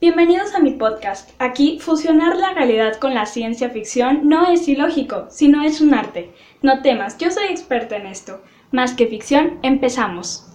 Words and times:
Bienvenidos 0.00 0.54
a 0.54 0.60
mi 0.60 0.74
podcast. 0.74 1.30
Aquí, 1.40 1.80
fusionar 1.80 2.36
la 2.36 2.54
realidad 2.54 3.00
con 3.00 3.14
la 3.14 3.26
ciencia 3.26 3.68
ficción 3.68 4.28
no 4.28 4.46
es 4.46 4.68
ilógico, 4.68 5.26
sino 5.28 5.64
es 5.64 5.80
un 5.80 5.92
arte. 5.92 6.32
No 6.62 6.82
temas, 6.82 7.18
yo 7.18 7.32
soy 7.32 7.48
experta 7.48 7.96
en 7.96 8.06
esto. 8.06 8.40
Más 8.70 8.94
que 8.94 9.08
ficción, 9.08 9.58
empezamos. 9.64 10.46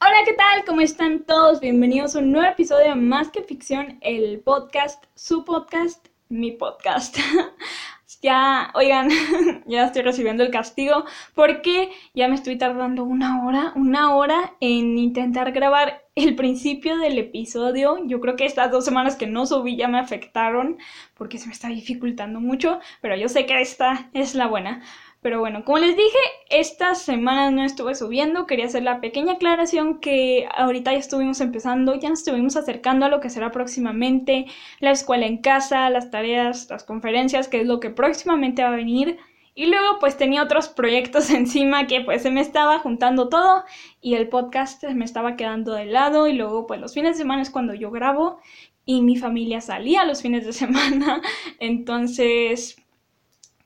Hola, 0.00 0.18
¿qué 0.24 0.34
tal? 0.34 0.64
¿Cómo 0.64 0.82
están 0.82 1.24
todos? 1.24 1.58
Bienvenidos 1.58 2.14
a 2.14 2.20
un 2.20 2.30
nuevo 2.30 2.46
episodio 2.46 2.90
de 2.90 2.94
Más 2.94 3.30
que 3.30 3.42
ficción, 3.42 3.98
el 4.02 4.38
podcast, 4.38 5.02
su 5.16 5.44
podcast, 5.44 6.06
mi 6.28 6.52
podcast. 6.52 7.16
ya, 8.24 8.70
oigan, 8.72 9.10
ya 9.66 9.84
estoy 9.84 10.00
recibiendo 10.00 10.42
el 10.42 10.50
castigo 10.50 11.04
porque 11.34 11.90
ya 12.14 12.26
me 12.26 12.34
estoy 12.34 12.56
tardando 12.56 13.04
una 13.04 13.44
hora, 13.44 13.74
una 13.76 14.14
hora 14.14 14.54
en 14.60 14.96
intentar 14.96 15.52
grabar 15.52 16.06
el 16.14 16.34
principio 16.34 16.96
del 16.96 17.18
episodio. 17.18 17.98
Yo 18.06 18.22
creo 18.22 18.34
que 18.34 18.46
estas 18.46 18.70
dos 18.70 18.86
semanas 18.86 19.16
que 19.16 19.26
no 19.26 19.44
subí 19.44 19.76
ya 19.76 19.88
me 19.88 19.98
afectaron 19.98 20.78
porque 21.12 21.36
se 21.36 21.48
me 21.48 21.52
está 21.52 21.68
dificultando 21.68 22.40
mucho, 22.40 22.80
pero 23.02 23.14
yo 23.14 23.28
sé 23.28 23.44
que 23.44 23.60
esta 23.60 24.08
es 24.14 24.34
la 24.34 24.46
buena. 24.46 24.82
Pero 25.24 25.40
bueno, 25.40 25.64
como 25.64 25.78
les 25.78 25.96
dije, 25.96 26.18
estas 26.50 27.00
semanas 27.00 27.50
no 27.50 27.64
estuve 27.64 27.94
subiendo. 27.94 28.46
Quería 28.46 28.66
hacer 28.66 28.82
la 28.82 29.00
pequeña 29.00 29.32
aclaración 29.32 29.98
que 29.98 30.46
ahorita 30.54 30.92
ya 30.92 30.98
estuvimos 30.98 31.40
empezando, 31.40 31.94
ya 31.94 32.10
nos 32.10 32.18
estuvimos 32.18 32.56
acercando 32.56 33.06
a 33.06 33.08
lo 33.08 33.20
que 33.20 33.30
será 33.30 33.50
próximamente 33.50 34.44
la 34.80 34.90
escuela 34.90 35.24
en 35.24 35.38
casa, 35.38 35.88
las 35.88 36.10
tareas, 36.10 36.68
las 36.68 36.84
conferencias, 36.84 37.48
que 37.48 37.62
es 37.62 37.66
lo 37.66 37.80
que 37.80 37.88
próximamente 37.88 38.64
va 38.64 38.68
a 38.68 38.76
venir. 38.76 39.16
Y 39.54 39.64
luego 39.64 39.98
pues 39.98 40.18
tenía 40.18 40.42
otros 40.42 40.68
proyectos 40.68 41.30
encima 41.30 41.86
que 41.86 42.02
pues 42.02 42.20
se 42.20 42.30
me 42.30 42.42
estaba 42.42 42.80
juntando 42.80 43.30
todo 43.30 43.64
y 44.02 44.16
el 44.16 44.28
podcast 44.28 44.84
me 44.84 45.06
estaba 45.06 45.36
quedando 45.36 45.72
de 45.72 45.86
lado 45.86 46.26
y 46.28 46.34
luego 46.34 46.66
pues 46.66 46.80
los 46.82 46.92
fines 46.92 47.12
de 47.12 47.22
semana 47.22 47.40
es 47.40 47.48
cuando 47.48 47.72
yo 47.72 47.90
grabo 47.90 48.40
y 48.84 49.00
mi 49.00 49.16
familia 49.16 49.62
salía 49.62 50.04
los 50.04 50.20
fines 50.20 50.44
de 50.44 50.52
semana. 50.64 51.22
Entonces 51.60 52.76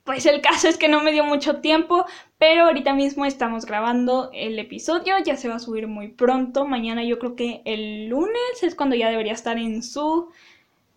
pues 0.09 0.25
el 0.25 0.41
caso 0.41 0.69
es 0.69 0.79
que 0.79 0.89
no 0.89 1.03
me 1.03 1.13
dio 1.13 1.23
mucho 1.23 1.57
tiempo, 1.57 2.07
pero 2.39 2.65
ahorita 2.65 2.95
mismo 2.95 3.27
estamos 3.27 3.67
grabando 3.67 4.31
el 4.33 4.59
episodio, 4.59 5.17
ya 5.23 5.37
se 5.37 5.51
va 5.51 5.57
a 5.57 5.59
subir 5.59 5.87
muy 5.87 6.09
pronto, 6.09 6.67
mañana 6.67 7.05
yo 7.05 7.19
creo 7.19 7.37
que 7.37 7.61
el 7.67 8.07
lunes 8.07 8.63
es 8.63 8.75
cuando 8.75 8.97
ya 8.97 9.11
debería 9.11 9.35
estar 9.35 9.59
en 9.59 9.83
su 9.83 10.31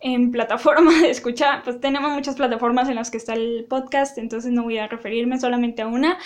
en 0.00 0.30
plataforma 0.32 0.98
de 1.02 1.10
escuchar, 1.10 1.62
pues 1.62 1.78
tenemos 1.78 2.10
muchas 2.10 2.36
plataformas 2.36 2.88
en 2.88 2.94
las 2.94 3.10
que 3.10 3.18
está 3.18 3.34
el 3.34 3.66
podcast, 3.68 4.16
entonces 4.16 4.50
no 4.50 4.62
voy 4.62 4.78
a 4.78 4.88
referirme 4.88 5.38
solamente 5.38 5.82
a 5.82 5.88
una, 5.88 6.16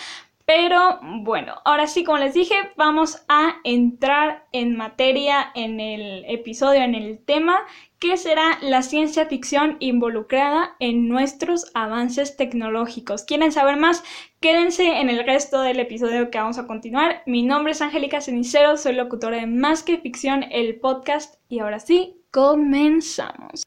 pero 0.46 1.00
bueno, 1.02 1.56
ahora 1.64 1.88
sí, 1.88 2.04
como 2.04 2.18
les 2.18 2.34
dije, 2.34 2.54
vamos 2.76 3.24
a 3.26 3.56
entrar 3.64 4.44
en 4.52 4.76
materia 4.76 5.50
en 5.56 5.80
el 5.80 6.24
episodio, 6.28 6.82
en 6.82 6.94
el 6.94 7.18
tema, 7.18 7.58
que 8.06 8.16
será 8.16 8.58
la 8.62 8.82
ciencia 8.82 9.26
ficción 9.26 9.78
involucrada 9.80 10.76
en 10.78 11.08
nuestros 11.08 11.72
avances 11.74 12.36
tecnológicos. 12.36 13.24
¿Quieren 13.24 13.50
saber 13.50 13.78
más? 13.78 14.04
Quédense 14.38 15.00
en 15.00 15.10
el 15.10 15.26
resto 15.26 15.60
del 15.60 15.80
episodio 15.80 16.30
que 16.30 16.38
vamos 16.38 16.58
a 16.58 16.68
continuar. 16.68 17.24
Mi 17.26 17.42
nombre 17.42 17.72
es 17.72 17.82
Angélica 17.82 18.20
Cenicero, 18.20 18.76
soy 18.76 18.94
locutora 18.94 19.38
de 19.38 19.48
Más 19.48 19.82
que 19.82 19.98
Ficción, 19.98 20.44
el 20.52 20.78
podcast, 20.78 21.34
y 21.48 21.58
ahora 21.58 21.80
sí, 21.80 22.22
comenzamos. 22.30 23.64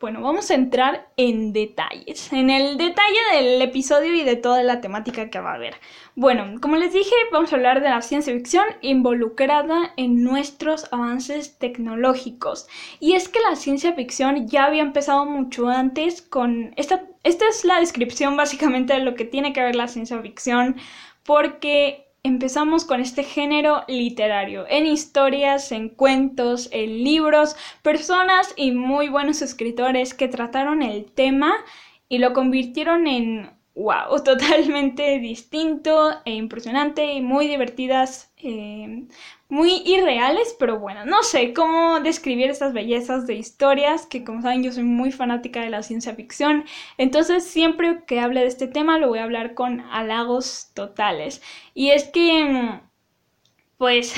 Bueno, 0.00 0.22
vamos 0.22 0.48
a 0.52 0.54
entrar 0.54 1.08
en 1.16 1.52
detalles, 1.52 2.32
en 2.32 2.50
el 2.50 2.78
detalle 2.78 3.18
del 3.32 3.60
episodio 3.60 4.14
y 4.14 4.22
de 4.22 4.36
toda 4.36 4.62
la 4.62 4.80
temática 4.80 5.28
que 5.28 5.40
va 5.40 5.50
a 5.50 5.54
haber. 5.56 5.74
Bueno, 6.14 6.60
como 6.60 6.76
les 6.76 6.92
dije, 6.92 7.12
vamos 7.32 7.52
a 7.52 7.56
hablar 7.56 7.82
de 7.82 7.88
la 7.88 8.00
ciencia 8.00 8.32
ficción 8.32 8.64
involucrada 8.80 9.92
en 9.96 10.22
nuestros 10.22 10.86
avances 10.92 11.58
tecnológicos. 11.58 12.68
Y 13.00 13.14
es 13.14 13.28
que 13.28 13.40
la 13.40 13.56
ciencia 13.56 13.92
ficción 13.92 14.46
ya 14.46 14.66
había 14.66 14.82
empezado 14.82 15.24
mucho 15.24 15.68
antes 15.68 16.22
con 16.22 16.72
esta... 16.76 17.02
Esta 17.24 17.48
es 17.48 17.64
la 17.64 17.80
descripción 17.80 18.36
básicamente 18.36 18.92
de 18.94 19.00
lo 19.00 19.16
que 19.16 19.24
tiene 19.24 19.52
que 19.52 19.62
ver 19.62 19.74
la 19.74 19.88
ciencia 19.88 20.22
ficción, 20.22 20.76
porque 21.24 22.07
empezamos 22.28 22.84
con 22.84 23.00
este 23.00 23.24
género 23.24 23.84
literario, 23.88 24.66
en 24.68 24.86
historias, 24.86 25.72
en 25.72 25.88
cuentos, 25.88 26.68
en 26.72 27.02
libros, 27.02 27.56
personas 27.82 28.52
y 28.56 28.72
muy 28.72 29.08
buenos 29.08 29.42
escritores 29.42 30.14
que 30.14 30.28
trataron 30.28 30.82
el 30.82 31.06
tema 31.06 31.54
y 32.08 32.18
lo 32.18 32.34
convirtieron 32.34 33.06
en 33.06 33.57
wow, 33.78 34.20
totalmente 34.24 35.18
distinto 35.20 36.10
e 36.24 36.32
impresionante 36.32 37.12
y 37.12 37.20
muy 37.20 37.46
divertidas, 37.46 38.32
eh, 38.38 39.06
muy 39.48 39.82
irreales, 39.86 40.54
pero 40.58 40.78
bueno, 40.78 41.06
no 41.06 41.22
sé 41.22 41.54
cómo 41.54 42.00
describir 42.00 42.50
estas 42.50 42.72
bellezas 42.72 43.26
de 43.26 43.34
historias, 43.34 44.06
que 44.06 44.24
como 44.24 44.42
saben 44.42 44.62
yo 44.64 44.72
soy 44.72 44.82
muy 44.82 45.12
fanática 45.12 45.60
de 45.60 45.70
la 45.70 45.82
ciencia 45.82 46.14
ficción, 46.14 46.64
entonces 46.98 47.44
siempre 47.44 48.02
que 48.06 48.20
hable 48.20 48.40
de 48.40 48.46
este 48.48 48.66
tema 48.66 48.98
lo 48.98 49.08
voy 49.08 49.20
a 49.20 49.24
hablar 49.24 49.54
con 49.54 49.80
halagos 49.92 50.70
totales. 50.74 51.40
Y 51.72 51.90
es 51.90 52.04
que 52.08 52.44
mm, 52.44 52.80
pues 53.78 54.12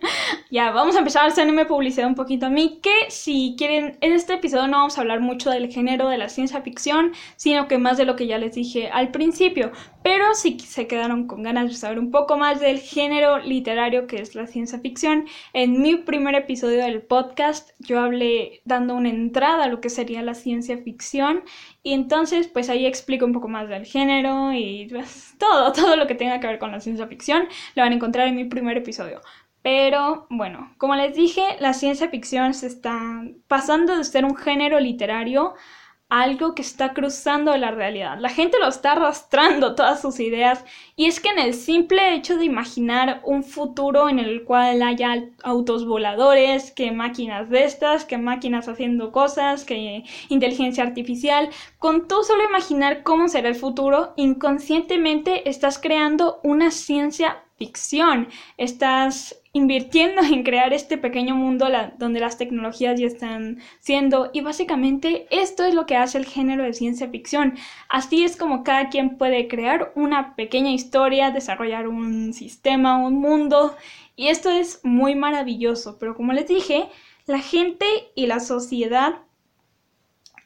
ya 0.50 0.70
vamos 0.70 0.94
a 0.94 1.00
empezar. 1.00 1.24
A 1.24 1.28
hacerme 1.28 1.64
publicidad 1.64 2.06
un 2.06 2.14
poquito 2.14 2.46
a 2.46 2.50
mí, 2.50 2.78
que 2.82 3.10
si 3.10 3.56
quieren, 3.58 3.96
en 4.02 4.12
este 4.12 4.34
episodio 4.34 4.68
no 4.68 4.76
vamos 4.76 4.98
a 4.98 5.00
hablar 5.00 5.20
mucho 5.20 5.50
del 5.50 5.72
género 5.72 6.08
de 6.08 6.18
la 6.18 6.28
ciencia 6.28 6.60
ficción, 6.60 7.12
sino 7.36 7.66
que 7.66 7.78
más 7.78 7.96
de 7.96 8.04
lo 8.04 8.14
que 8.14 8.26
ya 8.26 8.38
les 8.38 8.54
dije 8.54 8.90
al 8.92 9.10
principio, 9.10 9.72
pero 10.06 10.34
si 10.34 10.56
se 10.60 10.86
quedaron 10.86 11.26
con 11.26 11.42
ganas 11.42 11.68
de 11.68 11.74
saber 11.74 11.98
un 11.98 12.12
poco 12.12 12.38
más 12.38 12.60
del 12.60 12.78
género 12.78 13.40
literario 13.40 14.06
que 14.06 14.20
es 14.20 14.36
la 14.36 14.46
ciencia 14.46 14.78
ficción, 14.78 15.26
en 15.52 15.82
mi 15.82 15.96
primer 15.96 16.36
episodio 16.36 16.84
del 16.84 17.02
podcast 17.02 17.70
yo 17.80 17.98
hablé 17.98 18.62
dando 18.64 18.94
una 18.94 19.08
entrada 19.08 19.64
a 19.64 19.66
lo 19.66 19.80
que 19.80 19.90
sería 19.90 20.22
la 20.22 20.34
ciencia 20.34 20.78
ficción 20.78 21.42
y 21.82 21.92
entonces, 21.92 22.46
pues 22.46 22.68
ahí 22.68 22.86
explico 22.86 23.26
un 23.26 23.32
poco 23.32 23.48
más 23.48 23.68
del 23.68 23.84
género 23.84 24.52
y 24.52 24.86
pues, 24.88 25.34
todo, 25.40 25.72
todo 25.74 25.96
lo 25.96 26.06
que 26.06 26.14
tenga 26.14 26.38
que 26.38 26.46
ver 26.46 26.60
con 26.60 26.70
la 26.70 26.78
ciencia 26.78 27.08
ficción 27.08 27.48
lo 27.74 27.82
van 27.82 27.90
a 27.90 27.96
encontrar 27.96 28.28
en 28.28 28.36
mi 28.36 28.44
primer 28.44 28.76
episodio. 28.76 29.22
Pero 29.62 30.28
bueno, 30.30 30.72
como 30.78 30.94
les 30.94 31.16
dije, 31.16 31.42
la 31.58 31.72
ciencia 31.72 32.08
ficción 32.10 32.54
se 32.54 32.68
está 32.68 33.24
pasando 33.48 33.96
de 33.96 34.04
ser 34.04 34.24
un 34.24 34.36
género 34.36 34.78
literario 34.78 35.54
algo 36.08 36.54
que 36.54 36.62
está 36.62 36.94
cruzando 36.94 37.56
la 37.56 37.72
realidad. 37.72 38.18
La 38.20 38.28
gente 38.28 38.58
lo 38.60 38.68
está 38.68 38.92
arrastrando 38.92 39.74
todas 39.74 40.00
sus 40.00 40.20
ideas 40.20 40.64
y 40.94 41.06
es 41.06 41.20
que 41.20 41.30
en 41.30 41.38
el 41.38 41.54
simple 41.54 42.14
hecho 42.14 42.36
de 42.36 42.44
imaginar 42.44 43.20
un 43.24 43.42
futuro 43.42 44.08
en 44.08 44.18
el 44.18 44.44
cual 44.44 44.82
haya 44.82 45.24
autos 45.42 45.84
voladores, 45.84 46.70
que 46.70 46.92
máquinas 46.92 47.50
de 47.50 47.64
estas, 47.64 48.04
que 48.04 48.18
máquinas 48.18 48.68
haciendo 48.68 49.10
cosas, 49.10 49.64
que 49.64 50.04
inteligencia 50.28 50.84
artificial, 50.84 51.50
con 51.78 52.06
tú 52.06 52.22
solo 52.22 52.44
imaginar 52.44 53.02
cómo 53.02 53.28
será 53.28 53.48
el 53.48 53.56
futuro, 53.56 54.12
inconscientemente 54.16 55.48
estás 55.48 55.78
creando 55.78 56.40
una 56.44 56.70
ciencia 56.70 57.42
ficción. 57.56 58.28
Estás 58.56 59.40
invirtiendo 59.52 60.22
en 60.22 60.42
crear 60.42 60.72
este 60.72 60.98
pequeño 60.98 61.34
mundo 61.34 61.66
donde 61.98 62.20
las 62.20 62.36
tecnologías 62.36 63.00
ya 63.00 63.06
están 63.06 63.58
siendo 63.80 64.30
y 64.32 64.42
básicamente 64.42 65.26
esto 65.30 65.64
es 65.64 65.74
lo 65.74 65.86
que 65.86 65.96
hace 65.96 66.18
el 66.18 66.26
género 66.26 66.64
de 66.64 66.74
ciencia 66.74 67.08
ficción. 67.08 67.54
Así 67.88 68.24
es 68.24 68.36
como 68.36 68.62
cada 68.62 68.90
quien 68.90 69.16
puede 69.16 69.48
crear 69.48 69.92
una 69.94 70.36
pequeña 70.36 70.72
historia, 70.72 71.30
desarrollar 71.30 71.88
un 71.88 72.34
sistema, 72.34 72.98
un 72.98 73.14
mundo 73.14 73.76
y 74.14 74.28
esto 74.28 74.50
es 74.50 74.80
muy 74.82 75.14
maravilloso, 75.14 75.98
pero 75.98 76.14
como 76.14 76.32
les 76.32 76.48
dije, 76.48 76.88
la 77.26 77.40
gente 77.40 77.86
y 78.14 78.26
la 78.26 78.40
sociedad 78.40 79.20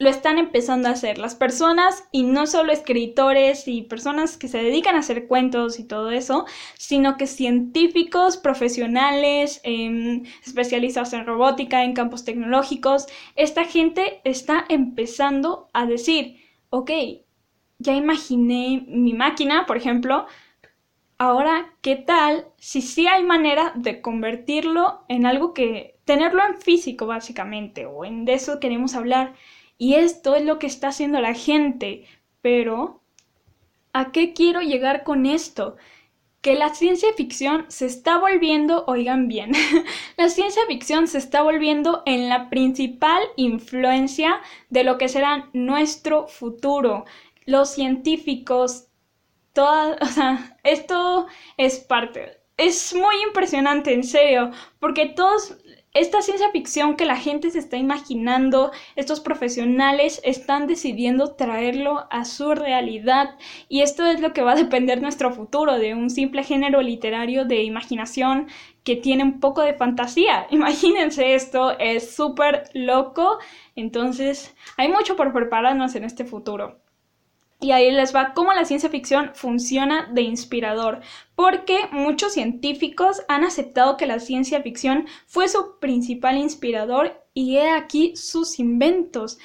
lo 0.01 0.09
están 0.09 0.39
empezando 0.39 0.89
a 0.89 0.93
hacer 0.93 1.19
las 1.19 1.35
personas 1.35 2.09
y 2.11 2.23
no 2.23 2.47
solo 2.47 2.73
escritores 2.73 3.69
y 3.69 3.83
personas 3.83 4.39
que 4.39 4.49
se 4.49 4.57
dedican 4.57 4.97
a 4.97 5.01
hacer 5.01 5.29
cuentos 5.29 5.79
y 5.79 5.85
todo 5.85 6.11
eso, 6.11 6.47
sino 6.79 7.19
que 7.19 7.27
científicos, 7.27 8.39
profesionales, 8.39 9.61
em, 9.63 10.25
especializados 10.43 11.13
en 11.13 11.27
robótica, 11.27 11.85
en 11.85 11.93
campos 11.93 12.25
tecnológicos, 12.25 13.09
esta 13.37 13.65
gente 13.65 14.23
está 14.25 14.65
empezando 14.71 15.69
a 15.75 15.85
decir, 15.85 16.39
ok, 16.71 16.91
ya 17.79 17.95
imaginé 17.95 18.87
mi 18.89 19.13
máquina, 19.13 19.67
por 19.67 19.77
ejemplo, 19.77 20.27
ahora, 21.19 21.75
¿qué 21.83 21.97
tal 21.97 22.47
si 22.57 22.81
sí 22.81 23.07
hay 23.07 23.23
manera 23.23 23.75
de 23.77 24.01
convertirlo 24.01 25.05
en 25.09 25.27
algo 25.27 25.53
que, 25.53 25.99
tenerlo 26.07 26.43
en 26.43 26.57
físico 26.57 27.07
básicamente, 27.07 27.85
o 27.85 28.07
en 28.07 28.25
de 28.25 28.33
eso 28.33 28.61
queremos 28.61 28.95
hablar? 28.95 29.35
Y 29.81 29.95
esto 29.95 30.35
es 30.37 30.45
lo 30.45 30.59
que 30.59 30.67
está 30.67 30.89
haciendo 30.89 31.23
la 31.23 31.33
gente. 31.33 32.05
Pero, 32.43 33.01
¿a 33.95 34.13
qué 34.13 34.35
quiero 34.35 34.61
llegar 34.61 35.05
con 35.05 35.25
esto? 35.25 35.79
Que 36.43 36.55
la 36.55 36.75
ciencia 36.75 37.09
ficción 37.17 37.65
se 37.69 37.87
está 37.87 38.19
volviendo, 38.19 38.85
oigan 38.87 39.27
bien, 39.27 39.53
la 40.19 40.29
ciencia 40.29 40.61
ficción 40.69 41.09
se 41.09 41.17
está 41.17 41.43
volviendo 41.43 42.03
en 42.05 42.29
la 42.29 42.51
principal 42.51 43.23
influencia 43.37 44.43
de 44.69 44.85
lo 44.85 44.99
que 44.99 45.09
será 45.09 45.49
nuestro 45.55 46.29
futuro. 46.29 47.07
Los 47.47 47.71
científicos, 47.71 48.89
toda, 49.55 49.97
o 50.03 50.07
sea, 50.07 50.59
esto 50.63 51.27
es 51.57 51.79
parte, 51.79 52.37
es 52.59 52.95
muy 52.95 53.15
impresionante, 53.27 53.95
en 53.95 54.05
serio, 54.05 54.51
porque 54.79 55.07
todos 55.07 55.57
esta 55.93 56.23
ciencia 56.23 56.51
ficción 56.51 56.95
que 56.97 57.05
la 57.05 57.17
gente 57.17 57.51
se 57.51 57.59
está 57.59 57.77
imaginando, 57.77 58.71
estos 58.95 59.19
profesionales 59.19 60.21
están 60.23 60.69
decidiendo 60.69 61.35
traerlo 61.35 62.07
a 62.11 62.25
su 62.25 62.55
realidad 62.55 63.37
y 63.69 63.81
esto 63.81 64.07
es 64.07 64.21
lo 64.21 64.33
que 64.33 64.43
va 64.43 64.53
a 64.53 64.55
depender 64.57 65.03
nuestro 65.03 65.33
futuro 65.33 65.79
de 65.81 65.95
un 65.95 66.09
simple 66.09 66.45
género 66.45 66.81
literario 66.81 67.45
de 67.45 67.65
imaginación 67.65 68.47
que 68.85 68.95
tiene 68.95 69.25
un 69.25 69.41
poco 69.41 69.63
de 69.63 69.75
fantasía. 69.75 70.47
Imagínense 70.51 71.35
esto, 71.35 71.77
es 71.81 72.15
súper 72.15 72.71
loco, 72.73 73.39
entonces 73.75 74.55
hay 74.77 74.89
mucho 74.89 75.17
por 75.17 75.33
prepararnos 75.33 75.97
en 75.97 76.05
este 76.05 76.25
futuro. 76.25 76.79
Y 77.61 77.73
ahí 77.73 77.91
les 77.91 78.15
va 78.15 78.33
cómo 78.33 78.55
la 78.55 78.65
ciencia 78.65 78.89
ficción 78.89 79.33
funciona 79.35 80.09
de 80.13 80.23
inspirador, 80.23 81.01
porque 81.35 81.79
muchos 81.93 82.33
científicos 82.33 83.23
han 83.29 83.45
aceptado 83.45 83.99
que 83.99 84.07
la 84.07 84.19
ciencia 84.19 84.63
ficción 84.63 85.07
fue 85.27 85.47
su 85.49 85.79
principal 85.79 86.39
inspirador 86.39 87.23
y 87.35 87.59
he 87.59 87.71
aquí 87.71 88.17
sus 88.17 88.59
inventos. 88.59 89.39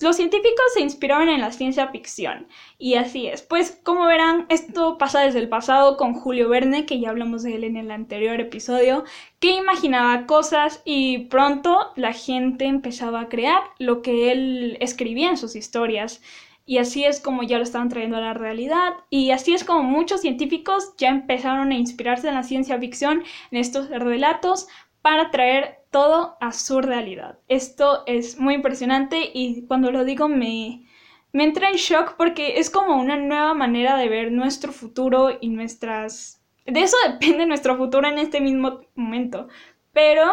Los 0.00 0.16
científicos 0.16 0.64
se 0.72 0.80
inspiraron 0.80 1.28
en 1.28 1.42
la 1.42 1.52
ciencia 1.52 1.88
ficción 1.88 2.48
y 2.78 2.94
así 2.94 3.26
es. 3.26 3.42
Pues 3.42 3.78
como 3.82 4.06
verán, 4.06 4.46
esto 4.48 4.96
pasa 4.96 5.20
desde 5.20 5.38
el 5.38 5.50
pasado 5.50 5.98
con 5.98 6.14
Julio 6.14 6.48
Verne, 6.48 6.86
que 6.86 6.98
ya 6.98 7.10
hablamos 7.10 7.42
de 7.42 7.56
él 7.56 7.64
en 7.64 7.76
el 7.76 7.90
anterior 7.90 8.40
episodio, 8.40 9.04
que 9.38 9.50
imaginaba 9.50 10.26
cosas 10.26 10.80
y 10.86 11.26
pronto 11.26 11.92
la 11.96 12.14
gente 12.14 12.64
empezaba 12.64 13.20
a 13.20 13.28
crear 13.28 13.60
lo 13.78 14.00
que 14.00 14.32
él 14.32 14.78
escribía 14.80 15.28
en 15.28 15.36
sus 15.36 15.56
historias. 15.56 16.22
Y 16.64 16.78
así 16.78 17.04
es 17.04 17.20
como 17.20 17.42
ya 17.42 17.58
lo 17.58 17.64
estaban 17.64 17.88
trayendo 17.88 18.16
a 18.16 18.20
la 18.20 18.34
realidad. 18.34 18.94
Y 19.10 19.30
así 19.30 19.54
es 19.54 19.64
como 19.64 19.82
muchos 19.82 20.20
científicos 20.20 20.94
ya 20.96 21.08
empezaron 21.08 21.72
a 21.72 21.76
inspirarse 21.76 22.28
en 22.28 22.34
la 22.34 22.42
ciencia 22.42 22.78
ficción, 22.78 23.24
en 23.50 23.58
estos 23.58 23.88
relatos, 23.90 24.68
para 25.02 25.30
traer 25.30 25.80
todo 25.90 26.36
a 26.40 26.52
su 26.52 26.80
realidad. 26.80 27.38
Esto 27.48 28.04
es 28.06 28.38
muy 28.38 28.54
impresionante 28.54 29.30
y 29.34 29.66
cuando 29.66 29.90
lo 29.90 30.04
digo 30.04 30.28
me, 30.28 30.86
me 31.32 31.44
entra 31.44 31.68
en 31.68 31.76
shock 31.76 32.14
porque 32.16 32.58
es 32.58 32.70
como 32.70 32.98
una 33.00 33.16
nueva 33.16 33.52
manera 33.54 33.96
de 33.96 34.08
ver 34.08 34.32
nuestro 34.32 34.72
futuro 34.72 35.36
y 35.40 35.48
nuestras... 35.48 36.40
De 36.64 36.80
eso 36.80 36.96
depende 37.08 37.44
nuestro 37.46 37.76
futuro 37.76 38.08
en 38.08 38.18
este 38.18 38.40
mismo 38.40 38.80
momento. 38.94 39.48
Pero 39.92 40.32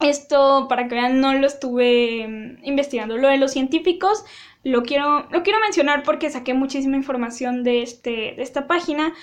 esto, 0.00 0.66
para 0.68 0.88
que 0.88 0.96
vean, 0.96 1.20
no 1.20 1.32
lo 1.34 1.46
estuve 1.46 2.26
mm, 2.26 2.64
investigando. 2.64 3.16
Lo 3.16 3.28
de 3.28 3.38
los 3.38 3.52
científicos 3.52 4.24
lo 4.62 4.82
quiero, 4.82 5.26
lo 5.30 5.42
quiero 5.42 5.60
mencionar 5.60 6.02
porque 6.02 6.30
saqué 6.30 6.54
muchísima 6.54 6.96
información 6.96 7.64
de, 7.64 7.82
este, 7.82 8.34
de 8.36 8.42
esta 8.42 8.66
página, 8.66 9.14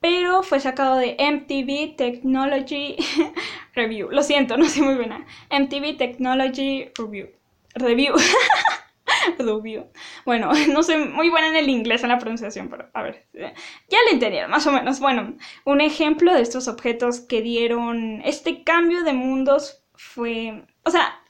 pero 0.00 0.42
fue 0.42 0.60
sacado 0.60 0.96
de 0.96 1.16
MTV 1.18 1.96
Technology 1.96 2.96
Review. 3.74 4.10
Lo 4.10 4.22
siento, 4.22 4.56
no 4.56 4.68
soy 4.68 4.82
muy 4.82 4.94
buena. 4.94 5.26
MTV 5.50 5.96
Technology 5.96 6.90
Review. 6.96 7.30
Review. 7.74 8.14
Review. 9.38 9.86
Bueno, 10.24 10.52
no 10.72 10.82
soy 10.82 11.08
muy 11.08 11.30
buena 11.30 11.48
en 11.48 11.56
el 11.56 11.68
inglés 11.68 12.02
en 12.02 12.10
la 12.10 12.18
pronunciación, 12.18 12.68
pero 12.68 12.88
a 12.92 13.02
ver, 13.02 13.26
ya 13.32 13.98
le 14.06 14.12
entendieron, 14.12 14.50
más 14.50 14.66
o 14.66 14.72
menos. 14.72 15.00
Bueno, 15.00 15.34
un 15.64 15.80
ejemplo 15.80 16.32
de 16.34 16.42
estos 16.42 16.68
objetos 16.68 17.20
que 17.20 17.42
dieron 17.42 18.22
este 18.24 18.62
cambio 18.62 19.02
de 19.04 19.12
mundos 19.12 19.84
fue, 19.94 20.64
o 20.84 20.90
sea, 20.90 21.23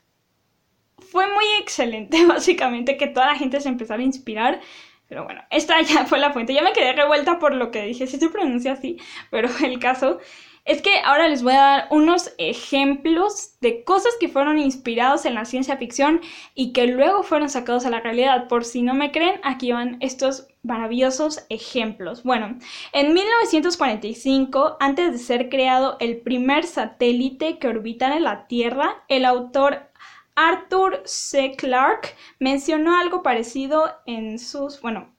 fue 1.14 1.32
muy 1.32 1.44
excelente, 1.60 2.26
básicamente, 2.26 2.96
que 2.96 3.06
toda 3.06 3.28
la 3.28 3.36
gente 3.36 3.60
se 3.60 3.68
empezara 3.68 4.02
a 4.02 4.04
inspirar. 4.04 4.60
Pero 5.08 5.24
bueno, 5.24 5.42
esta 5.50 5.80
ya 5.80 6.06
fue 6.06 6.18
la 6.18 6.32
fuente. 6.32 6.52
Ya 6.52 6.62
me 6.62 6.72
quedé 6.72 6.92
revuelta 6.92 7.38
por 7.38 7.54
lo 7.54 7.70
que 7.70 7.82
dije, 7.82 8.08
si 8.08 8.18
se 8.18 8.28
pronuncia 8.28 8.72
así, 8.72 8.98
pero 9.30 9.48
el 9.62 9.78
caso 9.78 10.18
es 10.64 10.80
que 10.80 10.98
ahora 11.04 11.28
les 11.28 11.42
voy 11.42 11.52
a 11.52 11.60
dar 11.60 11.88
unos 11.90 12.32
ejemplos 12.38 13.58
de 13.60 13.84
cosas 13.84 14.14
que 14.18 14.28
fueron 14.28 14.58
inspirados 14.58 15.26
en 15.26 15.34
la 15.34 15.44
ciencia 15.44 15.76
ficción 15.76 16.20
y 16.54 16.72
que 16.72 16.86
luego 16.86 17.22
fueron 17.22 17.50
sacados 17.50 17.84
a 17.84 17.90
la 17.90 18.00
realidad. 18.00 18.48
Por 18.48 18.64
si 18.64 18.82
no 18.82 18.94
me 18.94 19.12
creen, 19.12 19.38
aquí 19.44 19.72
van 19.72 19.98
estos 20.00 20.48
maravillosos 20.62 21.44
ejemplos. 21.50 22.22
Bueno, 22.24 22.58
en 22.92 23.12
1945, 23.12 24.78
antes 24.80 25.12
de 25.12 25.18
ser 25.18 25.48
creado 25.50 25.98
el 26.00 26.16
primer 26.22 26.64
satélite 26.64 27.58
que 27.58 27.68
orbitara 27.68 28.18
la 28.18 28.46
Tierra, 28.46 29.04
el 29.08 29.26
autor 29.26 29.90
Arthur 30.36 31.02
C. 31.04 31.54
Clarke 31.56 32.14
mencionó 32.40 32.96
algo 32.96 33.22
parecido 33.22 33.90
en 34.06 34.38
sus, 34.38 34.80
bueno, 34.80 35.14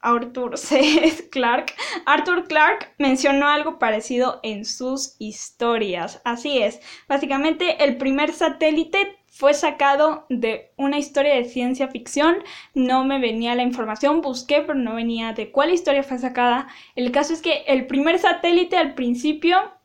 Arthur 0.00 0.56
C. 0.56 1.28
Clarke, 1.30 1.74
Arthur 2.06 2.46
Clarke 2.46 2.94
mencionó 2.98 3.48
algo 3.48 3.78
parecido 3.78 4.40
en 4.42 4.64
sus 4.64 5.16
historias. 5.18 6.20
Así 6.24 6.58
es, 6.58 6.80
básicamente 7.08 7.82
el 7.84 7.96
primer 7.96 8.32
satélite 8.32 9.18
fue 9.26 9.54
sacado 9.54 10.26
de 10.28 10.72
una 10.76 10.98
historia 10.98 11.34
de 11.34 11.44
ciencia 11.44 11.88
ficción. 11.88 12.38
No 12.74 13.04
me 13.04 13.20
venía 13.20 13.54
la 13.54 13.62
información, 13.62 14.20
busqué, 14.20 14.62
pero 14.62 14.74
no 14.74 14.94
venía 14.94 15.32
de 15.32 15.50
cuál 15.50 15.72
historia 15.72 16.02
fue 16.02 16.18
sacada. 16.18 16.68
El 16.96 17.12
caso 17.12 17.32
es 17.32 17.42
que 17.42 17.64
el 17.66 17.86
primer 17.86 18.18
satélite 18.18 18.76
al 18.76 18.94
principio 18.94 19.77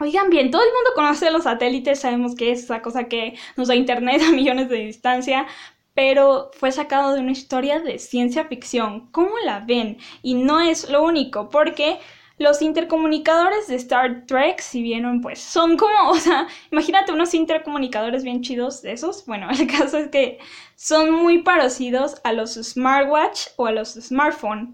Oigan 0.00 0.30
bien, 0.30 0.50
todo 0.50 0.62
el 0.62 0.72
mundo 0.72 0.90
conoce 0.94 1.30
los 1.30 1.44
satélites, 1.44 2.00
sabemos 2.00 2.34
que 2.34 2.52
es 2.52 2.64
esa 2.64 2.80
cosa 2.80 3.04
que 3.04 3.36
nos 3.56 3.68
da 3.68 3.74
internet 3.74 4.22
a 4.26 4.32
millones 4.32 4.70
de 4.70 4.76
distancia, 4.76 5.46
pero 5.94 6.50
fue 6.54 6.72
sacado 6.72 7.12
de 7.12 7.20
una 7.20 7.32
historia 7.32 7.80
de 7.80 7.98
ciencia 7.98 8.46
ficción. 8.46 9.10
¿Cómo 9.12 9.32
la 9.44 9.60
ven? 9.60 9.98
Y 10.22 10.34
no 10.34 10.58
es 10.60 10.88
lo 10.88 11.04
único, 11.04 11.50
porque 11.50 11.98
los 12.38 12.62
intercomunicadores 12.62 13.68
de 13.68 13.74
Star 13.76 14.24
Trek, 14.26 14.60
si 14.60 14.82
vieron, 14.82 15.20
pues 15.20 15.38
son 15.38 15.76
como, 15.76 15.92
o 16.10 16.16
sea, 16.16 16.48
imagínate 16.72 17.12
unos 17.12 17.34
intercomunicadores 17.34 18.24
bien 18.24 18.40
chidos 18.40 18.80
de 18.80 18.92
esos. 18.92 19.26
Bueno, 19.26 19.50
el 19.50 19.66
caso 19.78 19.98
es 19.98 20.08
que 20.08 20.38
son 20.76 21.12
muy 21.12 21.42
parecidos 21.42 22.16
a 22.24 22.32
los 22.32 22.54
smartwatch 22.54 23.48
o 23.56 23.66
a 23.66 23.72
los 23.72 23.92
smartphones. 23.92 24.70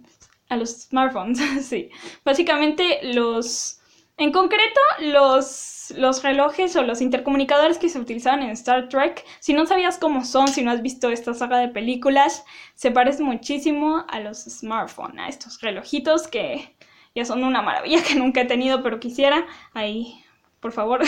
A 0.48 0.56
los 0.56 0.82
smartphones, 0.82 1.40
sí. 1.66 1.90
Básicamente 2.24 3.00
los 3.02 3.75
en 4.18 4.32
concreto, 4.32 4.80
los, 5.00 5.92
los 5.96 6.22
relojes 6.22 6.74
o 6.76 6.82
los 6.82 7.00
intercomunicadores 7.02 7.78
que 7.78 7.88
se 7.88 7.98
utilizaban 7.98 8.42
en 8.42 8.50
Star 8.50 8.88
Trek, 8.88 9.24
si 9.40 9.52
no 9.52 9.66
sabías 9.66 9.98
cómo 9.98 10.24
son, 10.24 10.48
si 10.48 10.62
no 10.62 10.70
has 10.70 10.80
visto 10.80 11.10
esta 11.10 11.34
saga 11.34 11.58
de 11.58 11.68
películas, 11.68 12.44
se 12.74 12.90
parecen 12.90 13.26
muchísimo 13.26 14.04
a 14.08 14.20
los 14.20 14.44
smartphones, 14.44 15.18
a 15.18 15.28
estos 15.28 15.60
relojitos 15.60 16.28
que 16.28 16.74
ya 17.14 17.24
son 17.24 17.44
una 17.44 17.62
maravilla 17.62 18.02
que 18.02 18.14
nunca 18.14 18.42
he 18.42 18.46
tenido, 18.46 18.82
pero 18.82 19.00
quisiera. 19.00 19.46
Ahí, 19.74 20.22
por 20.60 20.72
favor. 20.72 21.02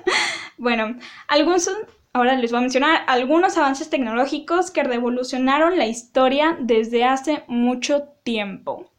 bueno, 0.58 0.98
algunos, 1.28 1.70
ahora 2.12 2.36
les 2.36 2.52
voy 2.52 2.58
a 2.58 2.62
mencionar 2.62 3.04
algunos 3.06 3.56
avances 3.58 3.90
tecnológicos 3.90 4.70
que 4.70 4.82
revolucionaron 4.82 5.76
la 5.76 5.86
historia 5.86 6.56
desde 6.60 7.04
hace 7.04 7.44
mucho 7.48 8.04
tiempo. 8.22 8.90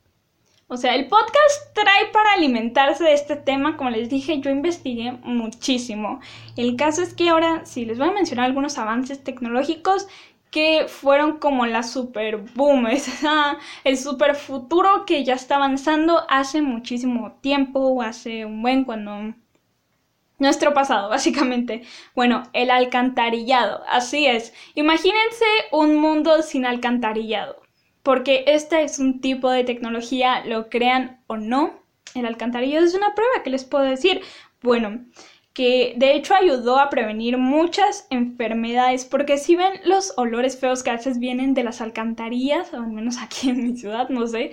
O 0.70 0.76
sea, 0.76 0.96
el 0.96 1.08
podcast 1.08 1.74
trae 1.74 2.08
para 2.12 2.34
alimentarse 2.34 3.02
de 3.06 3.14
este 3.14 3.38
tema, 3.38 3.78
como 3.78 3.90
les 3.90 4.10
dije, 4.10 4.42
yo 4.42 4.52
investigué 4.52 5.14
muchísimo. 5.24 6.20
El 6.58 6.76
caso 6.76 7.02
es 7.02 7.14
que 7.14 7.30
ahora 7.30 7.66
sí 7.66 7.86
les 7.86 7.98
voy 7.98 8.10
a 8.10 8.12
mencionar 8.12 8.48
algunos 8.48 8.78
avances 8.78 9.24
tecnológicos 9.24 10.08
que 10.52 10.86
fueron 10.90 11.40
como 11.40 11.66
la 11.66 11.84
super 11.84 12.38
boom, 12.56 12.86
el 13.86 13.98
super 13.98 14.36
futuro 14.36 15.06
que 15.06 15.24
ya 15.24 15.36
está 15.36 15.56
avanzando 15.56 16.26
hace 16.30 16.62
muchísimo 16.62 17.38
tiempo, 17.42 18.02
hace 18.02 18.44
un 18.44 18.62
buen 18.62 18.84
cuando 18.84 19.36
nuestro 20.38 20.74
pasado, 20.74 21.08
básicamente. 21.12 21.84
Bueno, 22.14 22.44
el 22.52 22.72
alcantarillado, 22.72 23.84
así 23.88 24.28
es. 24.28 24.54
Imagínense 24.76 25.46
un 25.72 25.96
mundo 25.96 26.42
sin 26.42 26.66
alcantarillado 26.66 27.67
porque 28.08 28.46
este 28.48 28.84
es 28.84 29.00
un 29.00 29.20
tipo 29.20 29.52
de 29.52 29.66
tecnología, 29.66 30.42
lo 30.46 30.70
crean 30.70 31.20
o 31.28 31.36
no, 31.36 31.74
el 32.16 32.26
alcantarillado 32.26 32.86
es 32.86 32.94
una 32.94 33.14
prueba 33.14 33.44
que 33.44 33.50
les 33.50 33.66
puedo 33.66 33.84
decir. 33.84 34.22
Bueno, 34.62 35.02
que 35.52 35.94
de 35.98 36.16
hecho 36.16 36.34
ayudó 36.34 36.80
a 36.80 36.90
prevenir 36.90 37.38
muchas 37.38 38.08
enfermedades, 38.10 39.04
porque 39.04 39.38
si 39.38 39.58
ven 39.58 39.82
los 39.84 40.14
olores 40.16 40.58
feos 40.58 40.84
que 40.84 40.90
a 40.90 40.96
veces 40.96 41.20
vienen 41.20 41.54
de 41.54 41.66
las 41.66 41.82
alcantarillas, 41.82 42.74
o 42.74 42.78
al 42.78 42.94
menos 42.94 43.18
aquí 43.22 43.50
en 43.50 43.62
mi 43.62 43.76
ciudad, 43.76 44.08
no 44.08 44.26
sé, 44.26 44.52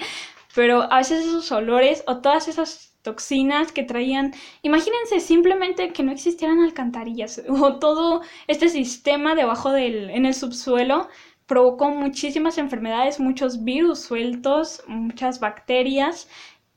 pero 0.52 0.92
a 0.92 0.96
veces 0.96 1.24
esos 1.24 1.52
olores 1.52 2.02
o 2.08 2.16
todas 2.16 2.48
esas 2.48 2.96
toxinas 3.02 3.70
que 3.70 3.84
traían, 3.84 4.34
imagínense 4.62 5.20
simplemente 5.20 5.92
que 5.92 6.02
no 6.02 6.10
existieran 6.10 6.58
alcantarillas 6.58 7.40
o 7.48 7.78
todo 7.78 8.22
este 8.48 8.68
sistema 8.68 9.36
debajo 9.36 9.70
del, 9.70 10.10
en 10.10 10.26
el 10.26 10.34
subsuelo 10.34 11.08
provocó 11.46 11.90
muchísimas 11.90 12.58
enfermedades, 12.58 13.20
muchos 13.20 13.64
virus 13.64 14.00
sueltos, 14.00 14.82
muchas 14.86 15.40
bacterias. 15.40 16.28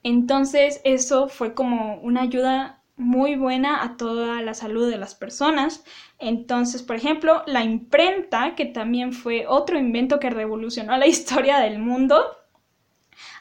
Entonces 0.04 0.82
eso 0.84 1.28
fue 1.30 1.54
como 1.54 2.00
una 2.02 2.22
ayuda 2.22 2.78
muy 2.98 3.36
buena 3.36 3.84
a 3.84 3.96
toda 3.96 4.42
la 4.42 4.54
salud 4.54 4.90
de 4.90 4.98
las 4.98 5.16
personas. 5.16 5.84
Entonces, 6.20 6.82
por 6.82 6.96
ejemplo, 6.96 7.44
la 7.46 7.64
imprenta, 7.64 8.56
que 8.56 8.66
también 8.66 9.14
fue 9.14 9.46
otro 9.48 9.78
invento 9.78 10.20
que 10.20 10.30
revolucionó 10.30 10.98
la 10.98 11.08
historia 11.14 11.60
del 11.60 11.80
mundo, 11.80 12.26